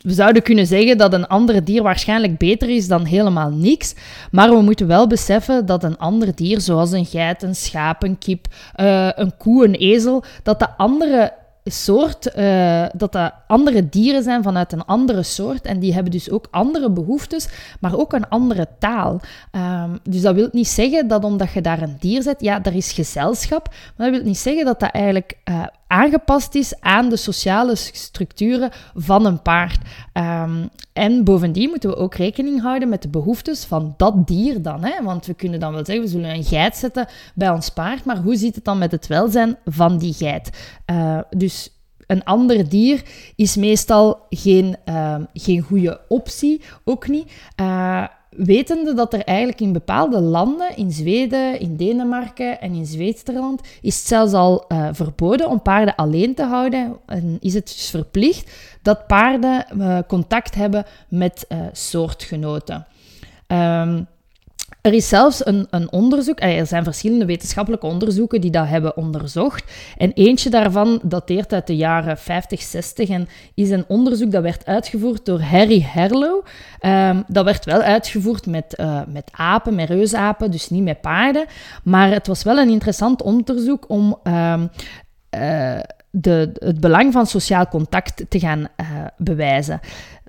we 0.00 0.12
zouden 0.12 0.42
kunnen 0.42 0.66
zeggen 0.66 0.98
dat 0.98 1.12
een 1.12 1.26
ander 1.26 1.64
dier 1.64 1.82
waarschijnlijk 1.82 2.38
beter 2.38 2.68
is 2.68 2.88
dan 2.88 3.04
helemaal 3.04 3.50
niks. 3.50 3.94
Maar 4.30 4.50
we 4.50 4.62
moeten 4.62 4.86
wel 4.86 5.06
beseffen 5.06 5.66
dat 5.66 5.84
een 5.84 5.98
ander 5.98 6.34
dier, 6.34 6.60
zoals 6.60 6.92
een 6.92 7.06
geit, 7.06 7.42
een 7.42 7.54
schaap, 7.54 8.02
een 8.02 8.18
kip, 8.18 8.46
uh, 8.76 9.08
een 9.14 9.36
koe, 9.36 9.64
een 9.64 9.74
ezel, 9.74 10.24
dat 10.42 10.58
de 10.58 10.76
andere 10.76 11.32
soort, 11.64 12.36
uh, 12.36 12.86
dat 12.96 13.12
dat 13.12 13.32
andere 13.46 13.88
dieren 13.88 14.22
zijn 14.22 14.42
vanuit 14.42 14.72
een 14.72 14.84
andere 14.84 15.22
soort. 15.22 15.64
En 15.64 15.78
die 15.80 15.94
hebben 15.94 16.12
dus 16.12 16.30
ook 16.30 16.46
andere 16.50 16.90
behoeftes, 16.90 17.48
maar 17.80 17.98
ook 17.98 18.12
een 18.12 18.28
andere 18.28 18.66
taal. 18.78 19.20
Um, 19.52 19.98
dus 20.02 20.20
dat 20.20 20.34
wil 20.34 20.48
niet 20.52 20.68
zeggen 20.68 21.08
dat 21.08 21.24
omdat 21.24 21.52
je 21.52 21.60
daar 21.60 21.82
een 21.82 21.96
dier 22.00 22.22
zet, 22.22 22.40
ja, 22.40 22.62
er 22.62 22.74
is 22.74 22.92
gezelschap. 22.92 23.68
Maar 23.96 24.10
dat 24.10 24.16
wil 24.16 24.26
niet 24.28 24.38
zeggen 24.38 24.64
dat 24.64 24.80
dat 24.80 24.90
eigenlijk 24.90 25.38
uh, 25.44 25.66
aangepast 25.90 26.54
is 26.54 26.80
aan 26.80 27.08
de 27.08 27.16
sociale 27.16 27.74
structuren 27.74 28.70
van 28.94 29.26
een 29.26 29.42
paard. 29.42 29.78
Um, 30.12 30.68
en 30.92 31.24
bovendien 31.24 31.68
moeten 31.68 31.90
we 31.90 31.96
ook 31.96 32.14
rekening 32.14 32.62
houden 32.62 32.88
met 32.88 33.02
de 33.02 33.08
behoeftes 33.08 33.64
van 33.64 33.94
dat 33.96 34.26
dier 34.26 34.62
dan. 34.62 34.84
Hè? 34.84 35.02
Want 35.02 35.26
we 35.26 35.34
kunnen 35.34 35.60
dan 35.60 35.72
wel 35.72 35.84
zeggen, 35.84 36.04
we 36.04 36.10
zullen 36.10 36.34
een 36.34 36.44
geit 36.44 36.76
zetten 36.76 37.08
bij 37.34 37.50
ons 37.50 37.68
paard, 37.68 38.04
maar 38.04 38.16
hoe 38.16 38.36
zit 38.36 38.54
het 38.54 38.64
dan 38.64 38.78
met 38.78 38.90
het 38.90 39.06
welzijn 39.06 39.56
van 39.64 39.98
die 39.98 40.12
geit? 40.12 40.74
Uh, 40.90 41.18
dus 41.30 41.70
een 42.06 42.24
ander 42.24 42.68
dier 42.68 43.02
is 43.36 43.56
meestal 43.56 44.26
geen, 44.30 44.76
uh, 44.84 45.16
geen 45.34 45.60
goede 45.60 46.00
optie, 46.08 46.60
ook 46.84 47.08
niet. 47.08 47.32
Uh, 47.60 48.04
wetende 48.30 48.94
dat 48.94 49.12
er 49.12 49.24
eigenlijk 49.24 49.60
in 49.60 49.72
bepaalde 49.72 50.20
landen, 50.20 50.76
in 50.76 50.90
Zweden, 50.90 51.60
in 51.60 51.76
Denemarken 51.76 52.60
en 52.60 52.74
in 52.74 52.86
Zwitserland, 52.86 53.60
is 53.82 53.96
het 53.96 54.06
zelfs 54.06 54.32
al 54.32 54.64
uh, 54.68 54.88
verboden 54.92 55.48
om 55.48 55.62
paarden 55.62 55.94
alleen 55.94 56.34
te 56.34 56.44
houden. 56.44 56.96
En 57.06 57.36
is 57.40 57.54
het 57.54 57.66
dus 57.66 57.90
verplicht 57.90 58.52
dat 58.82 59.06
paarden 59.06 59.66
uh, 59.76 59.98
contact 60.08 60.54
hebben 60.54 60.84
met 61.08 61.46
uh, 61.48 61.58
soortgenoten. 61.72 62.86
Um, 63.46 64.06
er 64.82 64.92
is 64.92 65.08
zelfs 65.08 65.46
een, 65.46 65.66
een 65.70 65.92
onderzoek, 65.92 66.38
eh, 66.38 66.58
er 66.58 66.66
zijn 66.66 66.84
verschillende 66.84 67.24
wetenschappelijke 67.24 67.86
onderzoeken 67.86 68.40
die 68.40 68.50
dat 68.50 68.66
hebben 68.66 68.96
onderzocht. 68.96 69.72
En 69.96 70.12
eentje 70.12 70.50
daarvan 70.50 71.00
dateert 71.02 71.52
uit 71.52 71.66
de 71.66 71.76
jaren 71.76 72.18
50, 72.18 72.62
60 72.62 73.08
en 73.08 73.28
is 73.54 73.70
een 73.70 73.84
onderzoek 73.88 74.30
dat 74.30 74.42
werd 74.42 74.66
uitgevoerd 74.66 75.24
door 75.24 75.40
Harry 75.40 75.82
Herlow. 75.86 76.44
Um, 76.82 77.24
dat 77.28 77.44
werd 77.44 77.64
wel 77.64 77.80
uitgevoerd 77.80 78.46
met, 78.46 78.74
uh, 78.80 79.00
met 79.08 79.30
apen, 79.32 79.74
met 79.74 79.88
reusapen, 79.88 80.50
dus 80.50 80.70
niet 80.70 80.82
met 80.82 81.00
paarden. 81.00 81.46
Maar 81.84 82.10
het 82.10 82.26
was 82.26 82.42
wel 82.42 82.58
een 82.58 82.70
interessant 82.70 83.22
onderzoek 83.22 83.88
om 83.88 84.18
um, 84.24 84.70
uh, 85.30 85.78
de, 86.10 86.50
het 86.54 86.80
belang 86.80 87.12
van 87.12 87.26
sociaal 87.26 87.68
contact 87.68 88.24
te 88.28 88.38
gaan 88.38 88.58
uh, 88.58 88.86
bewijzen. 89.16 89.80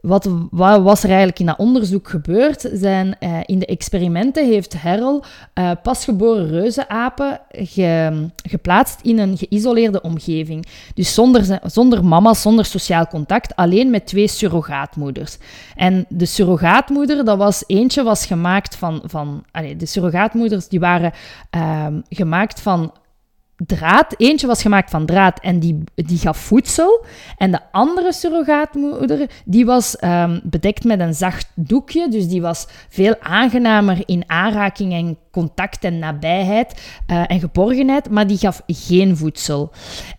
Wat, 0.01 0.29
was 0.51 1.03
er 1.03 1.09
eigenlijk 1.09 1.39
in 1.39 1.45
dat 1.45 1.57
onderzoek 1.57 2.09
gebeurd? 2.09 2.69
Zijn, 2.73 3.15
uh, 3.19 3.39
in 3.45 3.59
de 3.59 3.65
experimenten 3.65 4.47
heeft 4.47 4.81
Herrel 4.81 5.23
uh, 5.55 5.71
pasgeboren 5.83 6.47
reuzenapen 6.47 7.39
ge, 7.51 8.27
geplaatst 8.49 8.99
in 9.01 9.19
een 9.19 9.37
geïsoleerde 9.37 10.01
omgeving. 10.01 10.65
Dus 10.93 11.13
zonder, 11.13 11.59
zonder 11.63 12.05
mama, 12.05 12.33
zonder 12.33 12.65
sociaal 12.65 13.07
contact, 13.07 13.55
alleen 13.55 13.89
met 13.89 14.07
twee 14.07 14.27
surrogaatmoeders. 14.27 15.37
En 15.75 16.05
de 16.09 16.25
surrogaatmoeder, 16.25 17.25
dat 17.25 17.37
was 17.37 17.63
eentje 17.67 18.03
was 18.03 18.25
gemaakt 18.25 18.75
van... 18.75 19.01
van 19.05 19.43
de 19.77 19.85
surrogaatmoeders 19.85 20.67
die 20.67 20.79
waren 20.79 21.11
uh, 21.55 21.87
gemaakt 22.09 22.61
van 22.61 22.91
draad. 23.65 24.13
Eentje 24.17 24.47
was 24.47 24.61
gemaakt 24.61 24.89
van 24.89 25.05
draad 25.05 25.39
en 25.39 25.59
die, 25.59 25.83
die 25.95 26.17
gaf 26.17 26.37
voedsel. 26.37 27.05
En 27.37 27.51
de 27.51 27.59
andere 27.71 28.13
surrogaatmoeder, 28.13 29.29
die 29.45 29.65
was 29.65 30.03
um, 30.03 30.41
bedekt 30.43 30.83
met 30.83 30.99
een 30.99 31.13
zacht 31.13 31.51
doekje. 31.55 32.09
Dus 32.09 32.27
die 32.27 32.41
was 32.41 32.67
veel 32.89 33.15
aangenamer 33.19 34.01
in 34.05 34.23
aanraking 34.27 34.93
en 34.93 35.17
contact 35.31 35.83
en 35.83 35.99
nabijheid 35.99 36.81
uh, 37.07 37.23
en 37.27 37.39
geborgenheid. 37.39 38.09
Maar 38.09 38.27
die 38.27 38.37
gaf 38.37 38.61
geen 38.67 39.17
voedsel. 39.17 39.71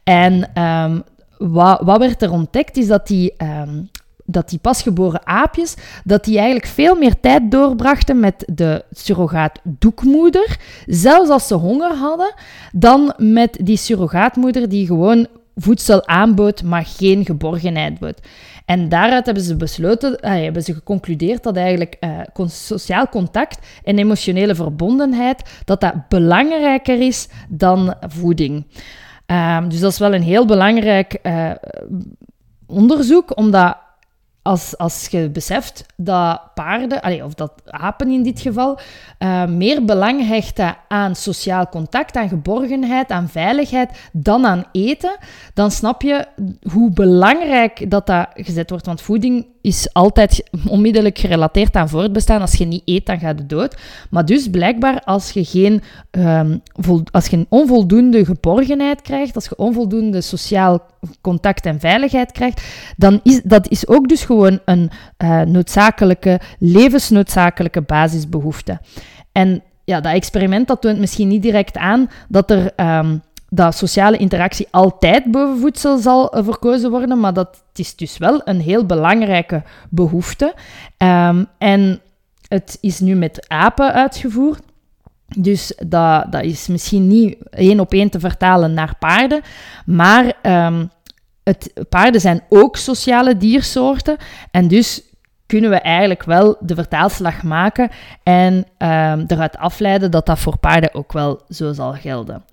En 0.04 0.62
um, 0.62 1.02
wat, 1.38 1.98
werd 1.98 2.22
er 2.22 2.32
ontdekt, 2.32 2.76
is 2.76 2.86
dat 2.86 3.06
die 3.06 3.34
um, 3.38 3.90
dat 4.32 4.48
die 4.48 4.58
pasgeboren 4.58 5.26
aapjes, 5.26 5.74
dat 6.04 6.24
die 6.24 6.36
eigenlijk 6.36 6.66
veel 6.66 6.94
meer 6.94 7.20
tijd 7.20 7.50
doorbrachten 7.50 8.20
met 8.20 8.44
de 8.52 8.84
surrogaat 8.90 9.58
doekmoeder, 9.62 10.56
zelfs 10.86 11.30
als 11.30 11.46
ze 11.46 11.54
honger 11.54 11.94
hadden, 11.94 12.34
dan 12.72 13.14
met 13.16 13.58
die 13.62 13.76
surrogaatmoeder 13.76 14.68
die 14.68 14.86
gewoon 14.86 15.26
voedsel 15.54 16.06
aanbood, 16.06 16.62
maar 16.62 16.84
geen 16.86 17.24
geborgenheid 17.24 17.98
bood. 17.98 18.20
En 18.64 18.88
daaruit 18.88 19.24
hebben 19.24 19.44
ze 19.44 19.56
besloten, 19.56 20.20
eh, 20.20 20.42
hebben 20.42 20.62
ze 20.62 20.74
geconcludeerd 20.74 21.42
dat 21.42 21.56
eigenlijk 21.56 21.96
eh, 22.00 22.18
sociaal 22.46 23.08
contact 23.08 23.66
en 23.84 23.98
emotionele 23.98 24.54
verbondenheid, 24.54 25.60
dat 25.64 25.80
dat 25.80 26.08
belangrijker 26.08 27.00
is 27.00 27.28
dan 27.48 27.94
voeding. 28.00 28.66
Um, 29.26 29.68
dus 29.68 29.80
dat 29.80 29.92
is 29.92 29.98
wel 29.98 30.14
een 30.14 30.22
heel 30.22 30.46
belangrijk 30.46 31.18
uh, 31.22 31.50
onderzoek, 32.66 33.36
omdat 33.36 33.76
als, 34.42 34.78
als 34.78 35.06
je 35.06 35.30
beseft 35.30 35.86
dat 35.96 36.40
paarden, 36.54 37.24
of 37.24 37.34
dat 37.34 37.52
apen 37.64 38.10
in 38.10 38.22
dit 38.22 38.40
geval, 38.40 38.78
uh, 39.18 39.46
meer 39.46 39.84
belang 39.84 40.26
hechten 40.26 40.76
aan 40.88 41.16
sociaal 41.16 41.68
contact, 41.68 42.16
aan 42.16 42.28
geborgenheid, 42.28 43.10
aan 43.10 43.28
veiligheid, 43.28 44.08
dan 44.12 44.46
aan 44.46 44.64
eten, 44.72 45.16
dan 45.54 45.70
snap 45.70 46.02
je 46.02 46.26
hoe 46.72 46.90
belangrijk 46.92 47.90
dat 47.90 48.06
dat 48.06 48.28
gezet 48.34 48.70
wordt. 48.70 48.86
Want 48.86 49.02
voeding 49.02 49.46
is 49.62 49.92
altijd 49.92 50.50
onmiddellijk 50.68 51.18
gerelateerd 51.18 51.76
aan 51.76 51.88
voortbestaan. 51.88 52.40
Als 52.40 52.54
je 52.54 52.64
niet 52.64 52.82
eet, 52.84 53.06
dan 53.06 53.18
gaat 53.18 53.38
je 53.38 53.46
dood. 53.46 53.76
Maar 54.10 54.24
dus 54.24 54.50
blijkbaar, 54.50 55.00
als 55.00 55.30
je, 55.30 55.44
geen, 55.44 55.82
vol, 56.72 57.02
als 57.10 57.26
je 57.26 57.46
onvoldoende 57.48 58.24
geborgenheid 58.24 59.02
krijgt, 59.02 59.34
als 59.34 59.44
je 59.44 59.56
onvoldoende 59.56 60.20
sociaal 60.20 60.86
contact 61.20 61.66
en 61.66 61.80
veiligheid 61.80 62.32
krijgt, 62.32 62.62
dan 62.96 63.20
is 63.22 63.40
dat 63.44 63.68
is 63.68 63.88
ook 63.88 64.08
dus 64.08 64.24
gewoon 64.24 64.60
een 64.64 64.90
uh, 65.24 65.40
noodzakelijke, 65.40 66.40
levensnoodzakelijke 66.58 67.80
basisbehoefte. 67.80 68.80
En 69.32 69.62
ja, 69.84 70.00
dat 70.00 70.12
experiment 70.12 70.68
dat 70.68 70.80
toont 70.80 70.98
misschien 70.98 71.28
niet 71.28 71.42
direct 71.42 71.76
aan 71.76 72.10
dat 72.28 72.50
er... 72.50 72.72
Um, 72.76 73.22
dat 73.54 73.76
sociale 73.76 74.16
interactie 74.16 74.68
altijd 74.70 75.24
boven 75.30 75.58
voedsel 75.60 75.98
zal 75.98 76.36
uh, 76.36 76.44
verkozen 76.44 76.90
worden, 76.90 77.20
maar 77.20 77.32
dat 77.32 77.62
is 77.74 77.96
dus 77.96 78.18
wel 78.18 78.40
een 78.44 78.60
heel 78.60 78.86
belangrijke 78.86 79.62
behoefte. 79.90 80.54
Um, 80.98 81.46
en 81.58 82.00
het 82.48 82.78
is 82.80 83.00
nu 83.00 83.14
met 83.14 83.48
apen 83.48 83.92
uitgevoerd. 83.92 84.62
Dus 85.36 85.74
dat, 85.86 86.32
dat 86.32 86.42
is 86.42 86.66
misschien 86.66 87.06
niet 87.06 87.36
één 87.50 87.80
op 87.80 87.92
één 87.92 88.10
te 88.10 88.20
vertalen 88.20 88.74
naar 88.74 88.94
paarden. 88.98 89.40
Maar 89.86 90.34
um, 90.42 90.90
het, 91.42 91.72
paarden 91.88 92.20
zijn 92.20 92.42
ook 92.48 92.76
sociale 92.76 93.36
diersoorten. 93.36 94.16
En 94.50 94.68
dus 94.68 95.02
kunnen 95.46 95.70
we 95.70 95.80
eigenlijk 95.80 96.22
wel 96.22 96.56
de 96.60 96.74
vertaalslag 96.74 97.42
maken 97.42 97.90
en 98.22 98.54
um, 98.54 99.24
eruit 99.26 99.56
afleiden 99.56 100.10
dat 100.10 100.26
dat 100.26 100.38
voor 100.38 100.58
paarden 100.58 100.94
ook 100.94 101.12
wel 101.12 101.40
zo 101.48 101.72
zal 101.72 101.92
gelden. 101.92 102.44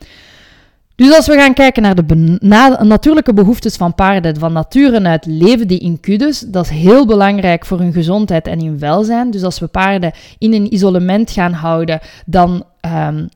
Dus 1.00 1.16
als 1.16 1.28
we 1.28 1.34
gaan 1.34 1.54
kijken 1.54 1.82
naar 1.82 1.96
de 1.96 2.78
natuurlijke 2.80 3.34
behoeftes 3.34 3.76
van 3.76 3.96
paarden, 3.96 4.40
van 4.40 4.54
nature 4.54 5.02
uit 5.02 5.26
leven 5.26 5.68
die 5.68 5.80
in 5.80 6.00
kuddes, 6.00 6.40
dat 6.40 6.66
is 6.66 6.70
heel 6.70 7.06
belangrijk 7.06 7.66
voor 7.66 7.80
hun 7.80 7.94
gezondheid 7.94 8.48
en 8.48 8.60
hun 8.60 8.80
welzijn. 8.80 9.32
Dus 9.32 9.44
als 9.44 9.60
we 9.60 9.68
paarden 9.68 10.12
in 10.38 10.54
een 10.54 10.74
isolement 10.74 11.32
gaan 11.32 11.54
houden, 11.54 12.00
dan 12.26 12.64
um, 13.08 13.30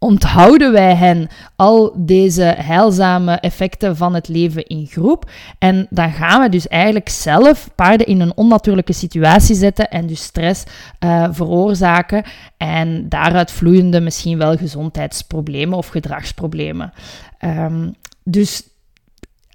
onthouden 0.00 0.72
wij 0.72 0.94
hen 0.94 1.28
al 1.56 1.92
deze 1.96 2.42
heilzame 2.42 3.34
effecten 3.34 3.96
van 3.96 4.14
het 4.14 4.28
leven 4.28 4.66
in 4.66 4.86
groep. 4.86 5.30
En 5.58 5.86
dan 5.90 6.12
gaan 6.12 6.40
we 6.40 6.48
dus 6.48 6.68
eigenlijk 6.68 7.08
zelf 7.08 7.70
paarden 7.74 8.06
in 8.06 8.20
een 8.20 8.36
onnatuurlijke 8.36 8.92
situatie 8.92 9.54
zetten 9.54 9.90
en 9.90 10.06
dus 10.06 10.22
stress 10.22 10.64
uh, 11.04 11.28
veroorzaken. 11.30 12.24
En 12.56 13.08
daaruit 13.08 13.50
vloeiende 13.50 14.00
misschien 14.00 14.38
wel 14.38 14.56
gezondheidsproblemen 14.56 15.78
of 15.78 15.88
gedragsproblemen. 15.88 16.92
Um, 17.44 17.94
dus 18.24 18.62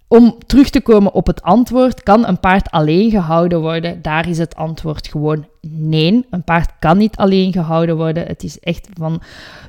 om 0.07 0.38
terug 0.45 0.69
te 0.69 0.81
komen 0.81 1.13
op 1.13 1.27
het 1.27 1.41
antwoord, 1.41 2.03
kan 2.03 2.27
een 2.27 2.39
paard 2.39 2.71
alleen 2.71 3.09
gehouden 3.09 3.62
worden? 3.62 4.01
Daar 4.01 4.29
is 4.29 4.38
het 4.38 4.55
antwoord 4.55 5.07
gewoon 5.07 5.45
nee. 5.69 6.25
Een 6.29 6.43
paard 6.43 6.71
kan 6.79 6.97
niet 6.97 7.15
alleen 7.15 7.51
gehouden 7.51 7.95
worden. 7.95 8.27
Het 8.27 8.43
is 8.43 8.59
echt 8.59 8.88
van 8.93 9.21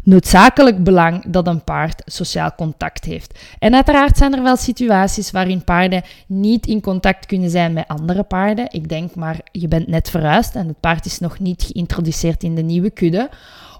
noodzakelijk 0.02 0.84
belang 0.84 1.24
dat 1.28 1.46
een 1.46 1.64
paard 1.64 2.02
sociaal 2.04 2.54
contact 2.56 3.04
heeft. 3.04 3.38
En 3.58 3.74
uiteraard 3.74 4.16
zijn 4.16 4.34
er 4.34 4.42
wel 4.42 4.56
situaties 4.56 5.30
waarin 5.30 5.64
paarden 5.64 6.02
niet 6.26 6.66
in 6.66 6.80
contact 6.80 7.26
kunnen 7.26 7.50
zijn 7.50 7.72
met 7.72 7.88
andere 7.88 8.22
paarden. 8.22 8.66
Ik 8.70 8.88
denk 8.88 9.14
maar, 9.14 9.40
je 9.52 9.68
bent 9.68 9.86
net 9.86 10.10
verhuisd 10.10 10.54
en 10.54 10.68
het 10.68 10.80
paard 10.80 11.06
is 11.06 11.18
nog 11.18 11.38
niet 11.38 11.62
geïntroduceerd 11.62 12.42
in 12.42 12.54
de 12.54 12.62
nieuwe 12.62 12.90
kudde. 12.90 13.28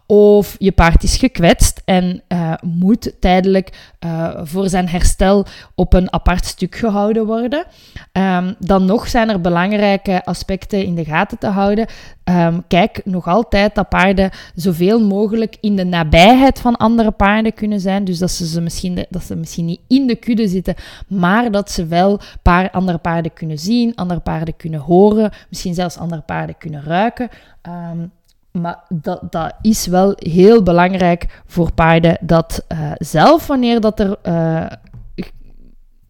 Of 0.07 0.57
je 0.59 0.73
paard 0.73 1.03
is 1.03 1.17
gekwetst 1.17 1.83
en 1.85 2.23
uh, 2.29 2.53
moet 2.63 3.13
tijdelijk 3.21 3.95
uh, 4.05 4.31
voor 4.43 4.69
zijn 4.69 4.89
herstel 4.89 5.47
op 5.75 5.93
een 5.93 6.13
apart 6.13 6.47
stuk 6.47 6.75
gehouden 6.75 7.27
worden. 7.27 7.65
Um, 8.13 8.55
dan 8.59 8.85
nog 8.85 9.09
zijn 9.09 9.29
er 9.29 9.41
belangrijke 9.41 10.25
aspecten 10.25 10.85
in 10.85 10.95
de 10.95 11.05
gaten 11.05 11.39
te 11.39 11.47
houden. 11.47 11.87
Um, 12.25 12.65
kijk 12.69 13.01
nog 13.05 13.27
altijd 13.27 13.75
dat 13.75 13.89
paarden 13.89 14.31
zoveel 14.55 15.01
mogelijk 15.01 15.57
in 15.61 15.77
de 15.77 15.85
nabijheid 15.85 16.61
van 16.61 16.77
andere 16.77 17.11
paarden 17.11 17.55
kunnen 17.55 17.81
zijn. 17.81 18.05
Dus 18.05 18.19
dat 18.19 18.31
ze, 18.31 18.47
ze 18.47 18.61
misschien, 18.61 19.07
dat 19.11 19.23
ze 19.25 19.37
misschien 19.37 19.65
niet 19.65 19.81
in 19.89 20.07
de 20.07 20.17
kudde 20.17 20.49
zitten, 20.49 20.75
maar 21.09 21.51
dat 21.51 21.71
ze 21.71 21.87
wel 21.87 22.21
paar 22.43 22.71
andere 22.71 22.99
paarden 22.99 23.33
kunnen 23.33 23.59
zien, 23.59 23.95
andere 23.95 24.21
paarden 24.21 24.57
kunnen 24.57 24.81
horen, 24.81 25.33
misschien 25.49 25.75
zelfs 25.75 25.99
andere 25.99 26.23
paarden 26.23 26.59
kunnen 26.59 26.83
ruiken. 26.83 27.29
Um, 27.63 28.13
maar 28.61 28.79
dat, 28.89 29.21
dat 29.31 29.55
is 29.63 29.87
wel 29.87 30.13
heel 30.17 30.63
belangrijk 30.63 31.43
voor 31.47 31.73
paarden 31.73 32.19
dat 32.21 32.65
uh, 32.69 32.79
zelf, 32.95 33.47
wanneer 33.47 33.81
dat 33.81 34.01
er 34.01 34.17
uh, 34.23 34.67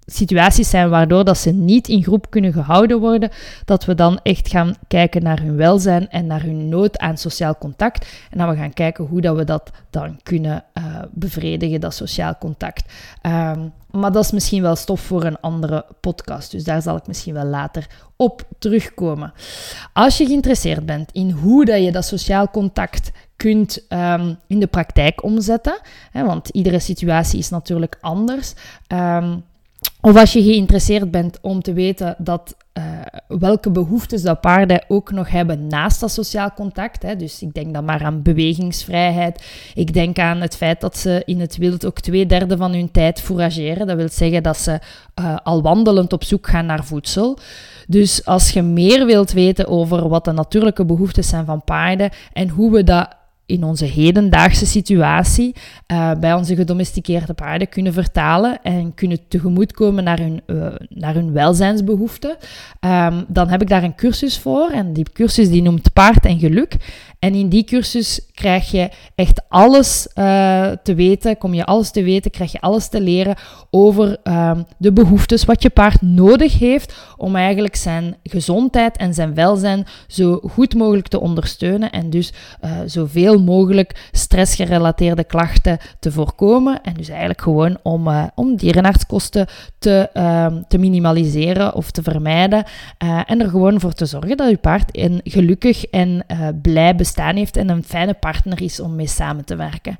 situaties 0.06 0.70
zijn 0.70 0.90
waardoor 0.90 1.24
dat 1.24 1.38
ze 1.38 1.50
niet 1.50 1.88
in 1.88 2.02
groep 2.02 2.30
kunnen 2.30 2.52
gehouden 2.52 3.00
worden, 3.00 3.30
dat 3.64 3.84
we 3.84 3.94
dan 3.94 4.20
echt 4.22 4.48
gaan 4.48 4.74
kijken 4.88 5.22
naar 5.22 5.40
hun 5.40 5.56
welzijn 5.56 6.08
en 6.08 6.26
naar 6.26 6.42
hun 6.42 6.68
nood 6.68 6.98
aan 6.98 7.18
sociaal 7.18 7.58
contact. 7.58 8.06
En 8.30 8.38
dan 8.38 8.48
we 8.48 8.56
gaan 8.56 8.74
kijken 8.74 9.04
hoe 9.04 9.20
dat 9.20 9.36
we 9.36 9.44
dat 9.44 9.70
dan 9.90 10.20
kunnen 10.22 10.64
uh, 10.74 10.84
bevredigen, 11.10 11.80
dat 11.80 11.94
sociaal 11.94 12.38
contact. 12.38 12.92
Um, 13.22 13.72
maar 13.90 14.12
dat 14.12 14.24
is 14.24 14.30
misschien 14.30 14.62
wel 14.62 14.76
stof 14.76 15.00
voor 15.00 15.24
een 15.24 15.40
andere 15.40 15.84
podcast. 16.00 16.50
Dus 16.50 16.64
daar 16.64 16.82
zal 16.82 16.96
ik 16.96 17.06
misschien 17.06 17.34
wel 17.34 17.44
later 17.44 17.86
op 18.16 18.42
terugkomen. 18.58 19.32
Als 19.92 20.16
je 20.18 20.26
geïnteresseerd 20.26 20.86
bent 20.86 21.12
in 21.12 21.30
hoe 21.30 21.64
dat 21.64 21.82
je 21.82 21.92
dat 21.92 22.04
sociaal 22.04 22.50
contact 22.50 23.12
kunt 23.36 23.84
um, 23.88 24.38
in 24.46 24.60
de 24.60 24.66
praktijk 24.66 25.22
omzetten, 25.22 25.80
hè, 26.10 26.24
want 26.24 26.48
iedere 26.48 26.78
situatie 26.78 27.38
is 27.38 27.48
natuurlijk 27.48 27.98
anders. 28.00 28.54
Um, 28.88 29.44
of 30.00 30.16
als 30.16 30.32
je 30.32 30.42
geïnteresseerd 30.42 31.10
bent 31.10 31.38
om 31.40 31.62
te 31.62 31.72
weten 31.72 32.14
dat, 32.18 32.56
uh, 32.78 32.84
welke 33.28 33.70
behoeftes 33.70 34.22
dat 34.22 34.40
paarden 34.40 34.84
ook 34.88 35.12
nog 35.12 35.30
hebben 35.30 35.66
naast 35.66 36.00
dat 36.00 36.10
sociaal 36.10 36.52
contact. 36.52 37.02
Hè. 37.02 37.16
Dus 37.16 37.42
ik 37.42 37.54
denk 37.54 37.74
dan 37.74 37.84
maar 37.84 38.04
aan 38.04 38.22
bewegingsvrijheid. 38.22 39.46
Ik 39.74 39.92
denk 39.92 40.18
aan 40.18 40.40
het 40.40 40.56
feit 40.56 40.80
dat 40.80 40.96
ze 40.96 41.22
in 41.24 41.40
het 41.40 41.56
wild 41.56 41.86
ook 41.86 42.00
twee 42.00 42.26
derde 42.26 42.56
van 42.56 42.72
hun 42.72 42.90
tijd 42.90 43.20
fourageren. 43.20 43.86
Dat 43.86 43.96
wil 43.96 44.08
zeggen 44.08 44.42
dat 44.42 44.56
ze 44.56 44.78
uh, 45.20 45.36
al 45.42 45.62
wandelend 45.62 46.12
op 46.12 46.24
zoek 46.24 46.46
gaan 46.46 46.66
naar 46.66 46.84
voedsel. 46.84 47.38
Dus 47.86 48.24
als 48.24 48.50
je 48.50 48.62
meer 48.62 49.06
wilt 49.06 49.32
weten 49.32 49.68
over 49.68 50.08
wat 50.08 50.24
de 50.24 50.32
natuurlijke 50.32 50.84
behoeftes 50.84 51.28
zijn 51.28 51.44
van 51.44 51.64
paarden 51.64 52.10
en 52.32 52.48
hoe 52.48 52.72
we 52.72 52.84
dat 52.84 53.08
in 53.46 53.64
onze 53.64 53.84
hedendaagse 53.84 54.66
situatie 54.66 55.54
uh, 55.92 56.10
bij 56.20 56.34
onze 56.34 56.54
gedomesticeerde 56.56 57.34
paarden 57.34 57.68
kunnen 57.68 57.92
vertalen 57.92 58.62
en 58.62 58.94
kunnen 58.94 59.18
tegemoetkomen 59.28 60.04
naar 60.04 60.18
hun, 60.18 60.40
uh, 60.46 60.66
naar 60.88 61.14
hun 61.14 61.32
welzijnsbehoeften, 61.32 62.36
um, 62.80 63.24
dan 63.28 63.48
heb 63.48 63.62
ik 63.62 63.68
daar 63.68 63.82
een 63.82 63.94
cursus 63.94 64.38
voor. 64.38 64.70
En 64.70 64.92
die 64.92 65.06
cursus 65.12 65.48
die 65.48 65.62
noemt 65.62 65.92
Paard 65.92 66.24
en 66.24 66.38
Geluk. 66.38 66.76
En 67.26 67.34
in 67.34 67.48
die 67.48 67.64
cursus 67.64 68.20
krijg 68.34 68.70
je 68.70 68.90
echt 69.14 69.42
alles 69.48 70.08
uh, 70.14 70.70
te 70.82 70.94
weten, 70.94 71.38
kom 71.38 71.54
je 71.54 71.64
alles 71.64 71.90
te 71.90 72.02
weten, 72.02 72.30
krijg 72.30 72.52
je 72.52 72.60
alles 72.60 72.88
te 72.88 73.00
leren 73.00 73.36
over 73.70 74.16
um, 74.24 74.66
de 74.78 74.92
behoeftes, 74.92 75.44
wat 75.44 75.62
je 75.62 75.70
paard 75.70 76.02
nodig 76.02 76.58
heeft 76.58 76.94
om 77.16 77.36
eigenlijk 77.36 77.76
zijn 77.76 78.16
gezondheid 78.22 78.96
en 78.96 79.14
zijn 79.14 79.34
welzijn 79.34 79.86
zo 80.06 80.40
goed 80.50 80.74
mogelijk 80.74 81.08
te 81.08 81.20
ondersteunen 81.20 81.90
en 81.90 82.10
dus 82.10 82.32
uh, 82.64 82.70
zoveel 82.86 83.42
mogelijk 83.42 84.08
stressgerelateerde 84.12 85.24
klachten 85.24 85.78
te 86.00 86.12
voorkomen 86.12 86.82
en 86.82 86.94
dus 86.94 87.08
eigenlijk 87.08 87.40
gewoon 87.40 87.78
om, 87.82 88.08
uh, 88.08 88.24
om 88.34 88.56
dierenartskosten 88.56 89.46
te, 89.78 90.10
uh, 90.14 90.46
te 90.68 90.78
minimaliseren 90.78 91.74
of 91.74 91.90
te 91.90 92.02
vermijden 92.02 92.64
en 93.26 93.40
er 93.40 93.48
gewoon 93.48 93.80
voor 93.80 93.92
te 93.92 94.06
zorgen 94.06 94.36
dat 94.36 94.50
je 94.50 94.56
paard 94.56 94.88
een 94.92 95.20
gelukkig 95.24 95.84
en 95.84 96.26
blij 96.62 96.96
bestaan 96.96 97.14
heeft 97.16 97.56
en 97.56 97.68
een 97.68 97.84
fijne 97.84 98.14
partner 98.14 98.62
is 98.62 98.80
om 98.80 98.94
mee 98.94 99.06
samen 99.06 99.44
te 99.44 99.56
werken. 99.56 99.98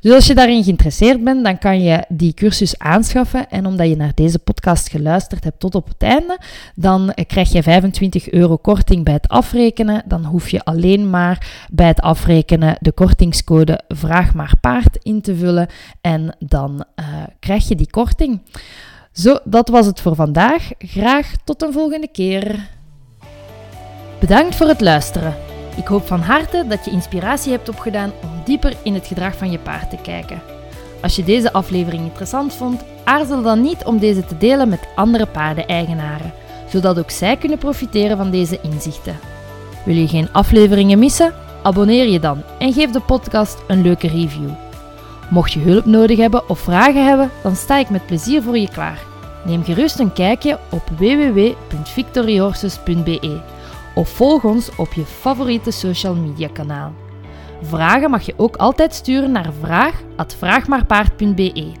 Dus 0.00 0.12
als 0.12 0.26
je 0.26 0.34
daarin 0.34 0.64
geïnteresseerd 0.64 1.24
bent, 1.24 1.44
dan 1.44 1.58
kan 1.58 1.82
je 1.82 2.04
die 2.08 2.34
cursus 2.34 2.78
aanschaffen. 2.78 3.50
En 3.50 3.66
omdat 3.66 3.88
je 3.88 3.96
naar 3.96 4.12
deze 4.14 4.38
podcast 4.38 4.90
geluisterd 4.90 5.44
hebt 5.44 5.60
tot 5.60 5.74
op 5.74 5.88
het 5.88 6.02
einde, 6.02 6.38
dan 6.74 7.14
krijg 7.26 7.52
je 7.52 7.62
25 7.62 8.30
euro 8.30 8.56
korting 8.56 9.04
bij 9.04 9.14
het 9.14 9.28
afrekenen. 9.28 10.02
Dan 10.06 10.24
hoef 10.24 10.48
je 10.48 10.64
alleen 10.64 11.10
maar 11.10 11.66
bij 11.72 11.86
het 11.86 12.00
afrekenen 12.00 12.76
de 12.80 12.92
kortingscode 12.92 13.80
Vraag 13.88 14.34
maar 14.34 14.52
paard 14.60 14.98
in 15.02 15.20
te 15.20 15.36
vullen. 15.36 15.68
En 16.00 16.36
dan 16.38 16.84
uh, 16.96 17.06
krijg 17.40 17.68
je 17.68 17.74
die 17.74 17.90
korting. 17.90 18.40
Zo, 19.12 19.38
dat 19.44 19.68
was 19.68 19.86
het 19.86 20.00
voor 20.00 20.14
vandaag. 20.14 20.70
Graag 20.78 21.32
tot 21.44 21.62
een 21.62 21.72
volgende 21.72 22.08
keer. 22.08 22.68
Bedankt 24.20 24.54
voor 24.54 24.66
het 24.68 24.80
luisteren. 24.80 25.47
Ik 25.78 25.86
hoop 25.86 26.06
van 26.06 26.20
harte 26.20 26.64
dat 26.68 26.84
je 26.84 26.90
inspiratie 26.90 27.52
hebt 27.52 27.68
opgedaan 27.68 28.12
om 28.22 28.30
dieper 28.44 28.76
in 28.82 28.94
het 28.94 29.06
gedrag 29.06 29.36
van 29.36 29.50
je 29.50 29.58
paard 29.58 29.90
te 29.90 29.96
kijken. 30.02 30.42
Als 31.02 31.16
je 31.16 31.24
deze 31.24 31.52
aflevering 31.52 32.02
interessant 32.02 32.54
vond, 32.54 32.84
aarzel 33.04 33.42
dan 33.42 33.60
niet 33.60 33.84
om 33.84 33.98
deze 33.98 34.24
te 34.24 34.38
delen 34.38 34.68
met 34.68 34.88
andere 34.94 35.26
paardeneigenaren, 35.26 36.32
zodat 36.68 36.98
ook 36.98 37.10
zij 37.10 37.36
kunnen 37.36 37.58
profiteren 37.58 38.16
van 38.16 38.30
deze 38.30 38.58
inzichten. 38.62 39.18
Wil 39.84 39.94
je 39.94 40.08
geen 40.08 40.32
afleveringen 40.32 40.98
missen? 40.98 41.34
Abonneer 41.62 42.08
je 42.08 42.20
dan 42.20 42.42
en 42.58 42.72
geef 42.72 42.90
de 42.90 43.00
podcast 43.00 43.58
een 43.66 43.82
leuke 43.82 44.08
review. 44.08 44.50
Mocht 45.30 45.52
je 45.52 45.60
hulp 45.60 45.84
nodig 45.84 46.18
hebben 46.18 46.48
of 46.48 46.58
vragen 46.58 47.06
hebben, 47.06 47.30
dan 47.42 47.56
sta 47.56 47.78
ik 47.78 47.90
met 47.90 48.06
plezier 48.06 48.42
voor 48.42 48.58
je 48.58 48.68
klaar. 48.68 48.98
Neem 49.44 49.64
gerust 49.64 49.98
een 49.98 50.12
kijkje 50.12 50.58
op 50.70 50.82
www.victoryhorses.be 50.98 53.40
of 53.98 54.08
volg 54.08 54.44
ons 54.44 54.70
op 54.76 54.92
je 54.92 55.04
favoriete 55.04 55.70
social 55.70 56.14
media 56.14 56.48
kanaal. 56.48 56.92
Vragen 57.62 58.10
mag 58.10 58.26
je 58.26 58.34
ook 58.36 58.56
altijd 58.56 58.94
sturen 58.94 59.32
naar 59.32 59.52
vraag@vraagmaarpaard.be. 59.60 61.72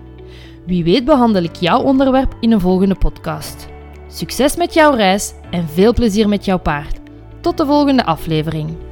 Wie 0.66 0.84
weet 0.84 1.04
behandel 1.04 1.42
ik 1.42 1.56
jouw 1.56 1.80
onderwerp 1.80 2.36
in 2.40 2.52
een 2.52 2.60
volgende 2.60 2.94
podcast. 2.94 3.68
Succes 4.08 4.56
met 4.56 4.74
jouw 4.74 4.94
reis 4.94 5.34
en 5.50 5.68
veel 5.68 5.92
plezier 5.92 6.28
met 6.28 6.44
jouw 6.44 6.58
paard. 6.58 6.98
Tot 7.40 7.56
de 7.56 7.66
volgende 7.66 8.04
aflevering. 8.04 8.87